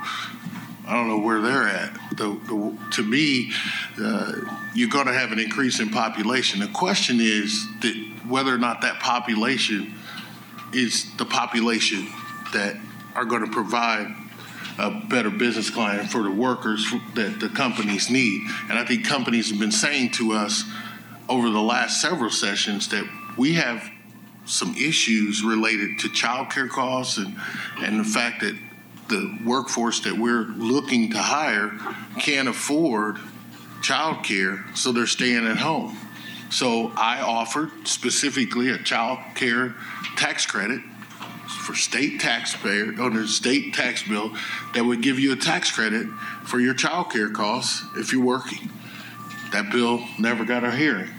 I 0.87 0.93
don't 0.93 1.09
know 1.09 1.19
where 1.19 1.41
they're 1.41 1.69
at. 1.69 1.93
The, 2.17 2.39
the, 2.47 2.79
to 2.93 3.03
me, 3.03 3.53
uh, 4.01 4.33
you're 4.75 4.89
going 4.89 5.07
to 5.07 5.13
have 5.13 5.33
an 5.33 5.39
increase 5.39 5.81
in 5.81 5.91
population. 5.91 6.61
The 6.61 6.69
question 6.69 7.19
is 7.21 7.67
that 7.81 7.95
whether 8.29 8.55
or 8.55 8.59
not 8.59 8.81
that 8.83 9.01
population 9.01 9.95
is 10.73 11.15
the 11.17 11.25
population 11.25 12.09
that 12.53 12.77
are 13.15 13.25
going 13.25 13.45
to 13.45 13.51
provide 13.51 14.15
a 14.79 14.91
better 15.09 15.31
business 15.31 15.71
climate 15.71 16.07
for 16.07 16.23
the 16.23 16.31
workers 16.31 16.93
that 17.15 17.39
the 17.41 17.49
companies 17.49 18.11
need. 18.11 18.43
And 18.69 18.79
I 18.79 18.85
think 18.85 19.07
companies 19.07 19.51
have 19.51 19.61
been 19.61 19.71
saying 19.71 20.13
to 20.13 20.33
us 20.33 20.65
over 21.29 21.49
the 21.49 21.61
last 21.61 22.01
several 22.01 22.31
sessions 22.31 22.89
that 22.89 23.05
we 23.37 23.55
have 23.55 23.89
some 24.47 24.75
issues 24.75 25.43
related 25.43 25.99
to 26.01 26.09
childcare 26.09 26.69
costs 26.69 27.19
and, 27.19 27.37
and 27.79 27.99
the 27.99 28.05
fact 28.05 28.41
that 28.41 28.57
the 29.09 29.39
workforce 29.45 30.01
that 30.01 30.17
we're 30.17 30.45
looking 30.57 31.11
to 31.11 31.19
hire 31.19 31.71
can't 32.19 32.49
afford 32.49 33.17
childcare, 33.83 34.77
so 34.77 34.93
they're 34.93 35.07
staying 35.07 35.47
at 35.47 35.59
home. 35.59 35.97
So 36.51 36.93
I 36.97 37.21
offered 37.21 37.71
specifically 37.87 38.71
a 38.71 38.79
child 38.79 39.19
care 39.35 39.75
tax 40.17 40.47
credit 40.47 40.81
for 41.65 41.75
state 41.75 42.21
taxpayer 42.21 42.95
under 43.01 43.27
state 43.27 43.75
tax 43.75 44.03
bill 44.07 44.35
that 44.75 44.85
would 44.85 45.03
give 45.03 45.19
you 45.19 45.33
a 45.33 45.37
tax 45.37 45.71
credit 45.71 46.07
for 46.45 46.61
your 46.61 46.75
child 46.75 47.11
care 47.11 47.31
costs 47.31 47.85
if 47.97 48.13
you're 48.13 48.25
working. 48.25 48.71
That 49.53 49.71
bill 49.71 50.05
never 50.19 50.45
got 50.45 50.65
a 50.65 50.71
hearing. 50.71 51.11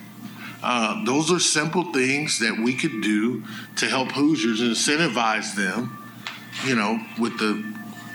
Uh, 0.68 1.06
those 1.06 1.32
are 1.32 1.40
simple 1.40 1.94
things 1.94 2.40
that 2.40 2.58
we 2.58 2.74
could 2.74 3.00
do 3.02 3.44
to 3.76 3.86
help 3.86 4.12
Hoosiers 4.14 4.62
incentivize 4.62 5.54
them, 5.54 5.96
you 6.66 6.76
know, 6.76 7.00
with 7.20 7.38
the 7.38 7.64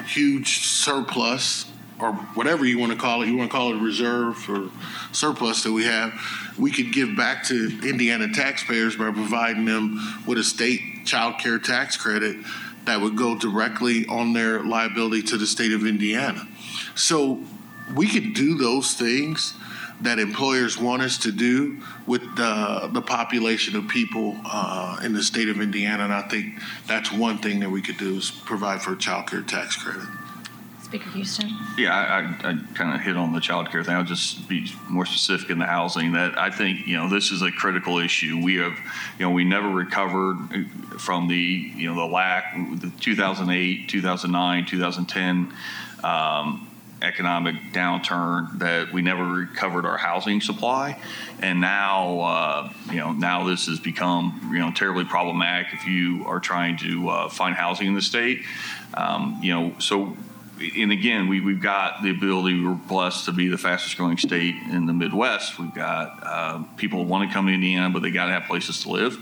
huge 0.09 0.67
surplus 0.67 1.71
or 2.01 2.13
whatever 2.35 2.65
you 2.65 2.77
want 2.77 2.91
to 2.91 2.99
call 2.99 3.23
it. 3.23 3.29
You 3.29 3.37
want 3.37 3.53
to 3.53 3.57
call 3.57 3.73
it 3.73 3.79
reserve 3.81 4.51
or 4.51 4.69
surplus 5.13 5.63
that 5.63 5.71
we 5.71 5.85
have. 5.85 6.13
We 6.59 6.73
could 6.73 6.93
give 6.93 7.17
back 7.17 7.45
to 7.45 7.79
Indiana 7.85 8.27
taxpayers 8.33 8.97
by 8.97 9.13
providing 9.13 9.65
them 9.65 10.01
with 10.27 10.39
a 10.39 10.45
state 10.45 11.07
child 11.07 11.39
care 11.39 11.61
tax 11.61 11.97
credit 11.97 12.37
that 12.85 13.01
would 13.01 13.15
go 13.17 13.39
directly 13.39 14.07
on 14.07 14.33
their 14.33 14.65
liability 14.65 15.23
to 15.23 15.39
the 15.39 15.47
state 15.47 15.71
of 15.71 15.87
Indiana. 15.87 16.49
So 16.97 17.45
we 17.95 18.09
could 18.09 18.35
do 18.35 18.57
those 18.57 18.95
things 18.95 19.55
that 20.03 20.19
employers 20.19 20.79
want 20.79 21.03
us 21.03 21.19
to 21.19 21.33
do 21.33 21.81
with 22.07 22.23
uh, 22.39 22.89
the 22.89 23.03
population 23.03 23.77
of 23.77 23.89
people 23.89 24.37
uh, 24.45 24.99
in 25.03 25.13
the 25.13 25.23
state 25.23 25.49
of 25.49 25.61
Indiana. 25.61 26.05
And 26.05 26.13
I 26.13 26.23
think 26.23 26.61
that's 26.87 27.13
one 27.13 27.39
thing 27.39 27.61
that 27.61 27.71
we 27.71 27.83
could 27.83 27.99
do 27.99 28.17
is 28.17 28.31
provide 28.31 28.83
for 28.83 28.93
a 28.93 28.99
child 28.99 29.29
care 29.29 29.43
tax 29.43 29.77
credit. 29.77 30.07
Speaker 30.83 31.11
Houston? 31.11 31.51
Yeah, 31.79 31.95
I, 31.95 32.49
I, 32.49 32.51
I 32.51 32.59
kind 32.75 32.95
of 32.95 33.01
hit 33.01 33.17
on 33.17 33.33
the 33.33 33.41
child 33.41 33.71
care 33.71 33.85
thing. 33.85 33.95
I'll 33.95 34.03
just 34.03 34.49
be 34.49 34.73
more 34.89 35.07
specific 35.07 35.51
in 35.51 35.61
the 35.61 35.67
housing 35.67 36.13
that 36.15 36.37
I 36.37 36.51
think, 36.51 36.87
you 36.87 36.97
know, 36.97 37.09
this 37.09 37.31
is 37.31 37.43
a 37.43 37.53
critical 37.53 37.99
issue. 37.99 38.43
We 38.43 38.57
have, 38.57 38.77
you 39.17 39.25
know, 39.25 39.31
we 39.31 39.45
never 39.45 39.69
recovered 39.69 40.67
from 40.99 41.29
the, 41.29 41.37
you 41.37 41.89
know, 41.89 41.95
the 41.95 42.13
lack, 42.13 42.55
the 42.81 42.91
2008, 42.99 43.89
2009, 43.89 44.67
2010 44.67 45.53
um, 46.03 46.70
economic 47.03 47.55
downturn 47.73 48.59
that 48.59 48.93
we 48.93 49.03
never 49.03 49.25
recovered 49.25 49.87
our 49.87 49.97
housing 49.97 50.41
supply. 50.41 51.01
And 51.41 51.61
now, 51.61 52.21
uh, 52.21 52.73
you 52.91 52.97
know, 52.97 53.13
now 53.13 53.45
this 53.49 53.67
has 53.67 53.81
become, 53.81 54.51
you 54.53 54.59
know, 54.59 54.71
terribly 54.71 55.05
problematic 55.05 55.73
if 55.73 55.87
you 55.87 56.25
are 56.27 56.41
trying 56.41 56.77
to 56.79 57.09
uh, 57.09 57.29
find 57.29 57.55
housing 57.55 57.89
in 57.89 57.95
the 57.95 58.03
state. 58.03 58.45
Um, 58.95 59.39
you 59.43 59.53
know, 59.55 59.75
so 59.79 60.17
and 60.61 60.93
again, 60.93 61.29
we, 61.29 61.41
we've 61.41 61.63
got 61.63 62.03
the 62.03 62.11
ability, 62.11 62.63
we're 62.63 62.75
blessed 62.75 63.25
to 63.25 63.33
be 63.33 63.49
the 63.49 63.57
fastest 63.57 63.97
growing 63.97 64.19
state 64.19 64.55
in 64.71 64.87
the 64.87 64.93
Midwest. 64.93 65.59
We've 65.59 65.75
got 65.75 66.21
uh, 66.23 66.63
people 66.77 67.05
want 67.07 67.29
to 67.29 67.35
come 67.35 67.47
to 67.47 67.53
Indiana, 67.53 67.89
but 67.89 68.03
they 68.03 68.11
got 68.11 68.27
to 68.27 68.33
have 68.33 68.45
places 68.45 68.83
to 68.83 68.91
live. 68.91 69.17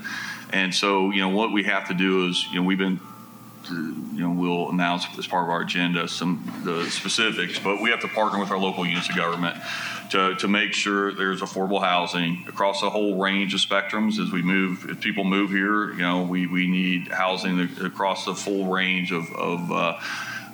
And 0.52 0.74
so, 0.74 1.10
you 1.10 1.20
know, 1.20 1.28
what 1.28 1.52
we 1.52 1.62
have 1.64 1.88
to 1.88 1.94
do 1.94 2.28
is, 2.28 2.44
you 2.50 2.56
know, 2.56 2.66
we've 2.66 2.78
been 2.78 3.00
you 3.70 4.20
know, 4.20 4.30
we'll 4.30 4.70
announce 4.70 5.06
as 5.18 5.26
part 5.26 5.44
of 5.44 5.50
our 5.50 5.62
agenda 5.62 6.08
some 6.08 6.62
the 6.64 6.88
specifics, 6.90 7.58
but 7.58 7.80
we 7.80 7.90
have 7.90 8.00
to 8.00 8.08
partner 8.08 8.38
with 8.38 8.50
our 8.50 8.58
local 8.58 8.86
units 8.86 9.08
of 9.08 9.16
government 9.16 9.56
to, 10.10 10.34
to 10.36 10.48
make 10.48 10.72
sure 10.72 11.12
there's 11.12 11.40
affordable 11.40 11.82
housing 11.82 12.44
across 12.48 12.82
a 12.82 12.90
whole 12.90 13.22
range 13.22 13.54
of 13.54 13.60
spectrums 13.60 14.18
as 14.18 14.32
we 14.32 14.42
move. 14.42 14.86
If 14.88 15.00
people 15.00 15.24
move 15.24 15.50
here, 15.50 15.92
you 15.92 15.98
know, 15.98 16.22
we, 16.22 16.46
we 16.46 16.66
need 16.66 17.08
housing 17.08 17.60
across 17.84 18.24
the 18.24 18.34
full 18.34 18.66
range 18.66 19.12
of, 19.12 19.30
of 19.34 19.70
uh, 19.70 20.00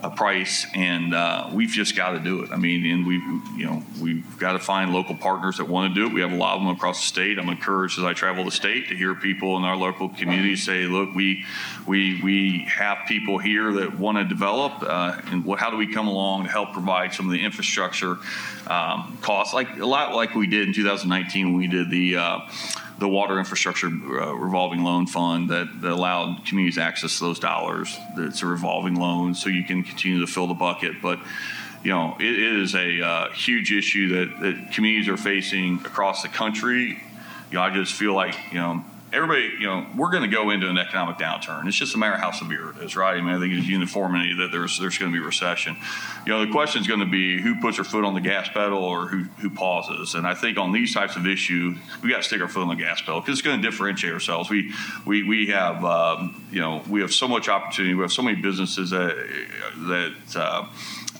a 0.04 0.10
price, 0.10 0.66
and 0.74 1.14
uh, 1.14 1.48
we've 1.52 1.70
just 1.70 1.96
got 1.96 2.10
to 2.10 2.20
do 2.20 2.42
it. 2.42 2.50
I 2.50 2.56
mean, 2.56 2.84
and 2.90 3.06
we, 3.06 3.14
you 3.56 3.64
know, 3.64 3.82
we've 4.00 4.38
got 4.38 4.52
to 4.52 4.58
find 4.58 4.92
local 4.92 5.16
partners 5.16 5.56
that 5.56 5.64
want 5.64 5.94
to 5.94 6.00
do 6.00 6.06
it. 6.06 6.12
We 6.12 6.20
have 6.20 6.32
a 6.32 6.36
lot 6.36 6.56
of 6.56 6.60
them 6.60 6.68
across 6.68 7.00
the 7.00 7.06
state. 7.06 7.38
I'm 7.38 7.48
encouraged 7.48 7.98
as 7.98 8.04
I 8.04 8.12
travel 8.12 8.44
the 8.44 8.50
state 8.50 8.88
to 8.88 8.96
hear 8.96 9.14
people 9.14 9.56
in 9.56 9.64
our 9.64 9.76
local 9.76 10.10
community 10.10 10.56
say, 10.56 10.84
"Look, 10.84 11.14
we, 11.14 11.44
we, 11.86 12.20
we 12.22 12.66
have 12.68 12.98
people 13.08 13.38
here 13.38 13.72
that 13.72 13.98
want 13.98 14.18
to 14.18 14.24
develop, 14.24 14.82
uh, 14.82 15.20
and 15.30 15.44
what, 15.44 15.58
how 15.58 15.70
do 15.70 15.78
we 15.78 15.92
come 15.92 16.06
along 16.06 16.44
to 16.44 16.50
help 16.50 16.72
provide 16.72 17.14
some 17.14 17.26
of 17.26 17.32
the 17.32 17.42
infrastructure 17.42 18.18
um, 18.66 19.16
costs, 19.22 19.54
like 19.54 19.78
a 19.78 19.86
lot 19.86 20.14
like 20.14 20.34
we 20.34 20.46
did 20.46 20.68
in 20.68 20.74
2019 20.74 21.46
when 21.46 21.56
we 21.56 21.66
did 21.66 21.90
the." 21.90 22.16
Uh, 22.16 22.40
the 22.98 23.08
water 23.08 23.38
infrastructure 23.38 23.88
uh, 23.88 24.32
revolving 24.32 24.84
loan 24.84 25.06
fund 25.06 25.50
that, 25.50 25.80
that, 25.80 25.90
allowed 25.90 26.44
communities 26.46 26.78
access 26.78 27.18
to 27.18 27.24
those 27.24 27.38
dollars. 27.38 27.96
It's 28.16 28.42
a 28.42 28.46
revolving 28.46 28.94
loan, 28.94 29.34
so 29.34 29.48
you 29.48 29.64
can 29.64 29.82
continue 29.82 30.20
to 30.20 30.26
fill 30.26 30.46
the 30.46 30.54
bucket. 30.54 31.02
But 31.02 31.18
you 31.82 31.90
know, 31.90 32.16
it, 32.18 32.38
is 32.38 32.74
a 32.74 33.02
uh, 33.02 33.30
huge 33.32 33.72
issue 33.72 34.08
that, 34.10 34.40
that 34.40 34.72
communities 34.72 35.08
are 35.08 35.16
facing 35.16 35.76
across 35.84 36.22
the 36.22 36.28
country. 36.28 37.02
You 37.50 37.58
know, 37.58 37.62
I 37.62 37.74
just 37.74 37.92
feel 37.94 38.14
like 38.14 38.36
you 38.52 38.58
know 38.58 38.84
everybody, 39.14 39.52
you 39.58 39.66
know, 39.66 39.86
we're 39.96 40.10
going 40.10 40.22
to 40.22 40.28
go 40.28 40.50
into 40.50 40.68
an 40.68 40.76
economic 40.76 41.16
downturn. 41.16 41.66
It's 41.66 41.76
just 41.76 41.94
a 41.94 41.98
matter 41.98 42.14
of 42.14 42.20
how 42.20 42.32
severe 42.32 42.70
it 42.70 42.78
is, 42.78 42.96
right? 42.96 43.16
I 43.16 43.20
mean, 43.20 43.34
I 43.34 43.38
think 43.38 43.54
it's 43.54 43.66
uniformity 43.66 44.34
that 44.38 44.50
there's 44.50 44.78
there's 44.78 44.98
going 44.98 45.12
to 45.12 45.18
be 45.18 45.24
recession. 45.24 45.76
You 46.26 46.32
know, 46.32 46.44
the 46.44 46.50
question 46.50 46.80
is 46.80 46.88
going 46.88 47.00
to 47.00 47.06
be 47.06 47.40
who 47.40 47.60
puts 47.60 47.76
their 47.76 47.84
foot 47.84 48.04
on 48.04 48.14
the 48.14 48.20
gas 48.20 48.48
pedal 48.48 48.78
or 48.78 49.06
who 49.06 49.24
who 49.40 49.50
pauses. 49.50 50.14
And 50.14 50.26
I 50.26 50.34
think 50.34 50.58
on 50.58 50.72
these 50.72 50.92
types 50.92 51.16
of 51.16 51.26
issues, 51.26 51.78
we 52.02 52.10
got 52.10 52.18
to 52.18 52.22
stick 52.22 52.40
our 52.40 52.48
foot 52.48 52.62
on 52.62 52.68
the 52.68 52.74
gas 52.74 53.00
pedal 53.00 53.20
because 53.20 53.38
it's 53.38 53.46
going 53.46 53.62
to 53.62 53.70
differentiate 53.70 54.12
ourselves. 54.12 54.50
We 54.50 54.72
we 55.06 55.22
we 55.22 55.46
have 55.48 55.84
um, 55.84 56.44
you 56.50 56.60
know 56.60 56.82
we 56.88 57.00
have 57.00 57.12
so 57.12 57.28
much 57.28 57.48
opportunity. 57.48 57.94
We 57.94 58.02
have 58.02 58.12
so 58.12 58.22
many 58.22 58.40
businesses 58.40 58.90
that 58.90 59.14
that. 59.88 60.14
Uh, 60.36 60.66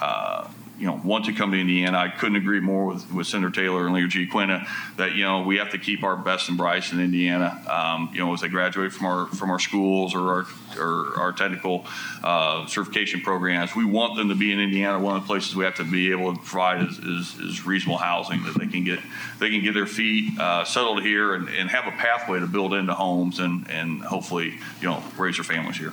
uh, 0.01 0.49
you 0.79 0.87
know 0.87 1.01
want 1.05 1.25
to 1.27 1.33
come 1.33 1.53
to 1.53 1.59
Indiana. 1.59 1.99
I 1.99 2.09
couldn't 2.09 2.37
agree 2.37 2.61
more 2.61 2.87
with, 2.87 3.13
with 3.13 3.27
Senator 3.27 3.51
Taylor 3.51 3.87
and 3.87 3.95
Leader 3.95 4.09
GiaQuinta 4.09 4.67
that 4.97 5.15
you 5.15 5.25
know 5.25 5.43
we 5.43 5.59
have 5.59 5.71
to 5.71 5.79
keep 5.79 6.03
our 6.03 6.17
best 6.17 6.49
and 6.49 6.59
brightest 6.59 6.93
in 6.93 7.01
Indiana. 7.01 7.63
Um, 7.69 8.11
you 8.13 8.21
know 8.21 8.33
as 8.33 8.41
they 8.41 8.49
graduate 8.49 8.93
from 8.93 9.07
our 9.07 9.27
from 9.27 9.51
our 9.51 9.59
schools 9.59 10.15
or 10.15 10.21
our 10.21 10.47
or 10.79 11.19
our 11.19 11.33
technical 11.33 11.87
uh, 12.23 12.67
certification 12.67 13.21
programs, 13.21 13.75
we 13.77 13.85
want 13.85 14.17
them 14.17 14.29
to 14.29 14.35
be 14.35 14.53
in 14.53 14.61
Indiana. 14.61 14.99
One 14.99 15.17
of 15.17 15.23
the 15.23 15.27
places 15.27 15.55
we 15.55 15.65
have 15.65 15.77
to 15.77 15.85
be 15.85 16.11
able 16.11 16.35
to 16.35 16.41
provide 16.41 16.83
is, 16.83 16.99
is, 16.99 17.39
is 17.39 17.67
reasonable 17.67 17.99
housing 17.99 18.43
that 18.45 18.59
they 18.59 18.67
can 18.67 18.85
get 18.85 19.01
they 19.39 19.51
can 19.51 19.63
get 19.63 19.75
their 19.75 19.87
feet 19.87 20.39
uh, 20.39 20.65
settled 20.65 21.03
here 21.03 21.35
and, 21.35 21.49
and 21.49 21.71
have 21.71 21.87
a 21.87 21.93
pathway 21.93 22.41
to 22.41 22.47
build 22.47 22.75
into 22.75 22.95
homes 22.95 23.39
and 23.39 23.71
and 23.71 24.03
hopefully 24.03 24.59
you 24.81 24.89
know 24.89 25.03
raise 25.17 25.37
their 25.37 25.45
families 25.45 25.77
here. 25.77 25.93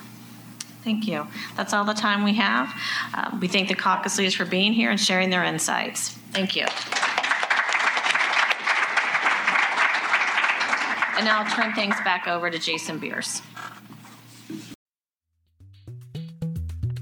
Thank 0.82 1.06
you. 1.06 1.26
That's 1.56 1.72
all 1.72 1.84
the 1.84 1.94
time 1.94 2.24
we 2.24 2.34
have. 2.34 2.72
Uh, 3.14 3.38
we 3.40 3.48
thank 3.48 3.68
the 3.68 3.74
caucus 3.74 4.18
leaders 4.18 4.34
for 4.34 4.44
being 4.44 4.72
here 4.72 4.90
and 4.90 4.98
sharing 4.98 5.30
their 5.30 5.44
insights. 5.44 6.10
Thank 6.32 6.56
you. 6.56 6.66
And 11.16 11.26
now 11.26 11.42
I'll 11.42 11.50
turn 11.50 11.72
things 11.74 11.94
back 12.04 12.26
over 12.26 12.50
to 12.50 12.58
Jason 12.58 12.98
Beers. 12.98 13.42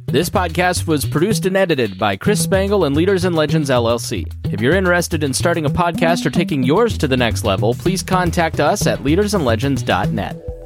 This 0.07 0.29
podcast 0.29 0.89
was 0.89 1.05
produced 1.05 1.47
and 1.47 1.57
edited 1.57 1.97
by 1.97 2.17
Chris 2.17 2.43
Spangle 2.43 2.85
and 2.85 2.97
Leaders 2.97 3.25
and 3.25 3.37
Legends 3.37 3.71
LLC. 3.71 4.27
If 4.53 4.61
you're 4.61 4.75
interested 4.75 5.23
in 5.23 5.33
starting 5.33 5.65
a 5.65 5.71
podcast 5.71 6.27
or 6.27 6.31
taking 6.31 6.65
yours 6.65 6.99
to 6.99 7.07
the 7.07 7.17
next 7.17 7.45
level, 7.45 7.75
please 7.75 8.03
contact 8.03 8.59
us 8.59 8.89
at 8.89 8.99
leadersandlegends.net. 8.99 10.60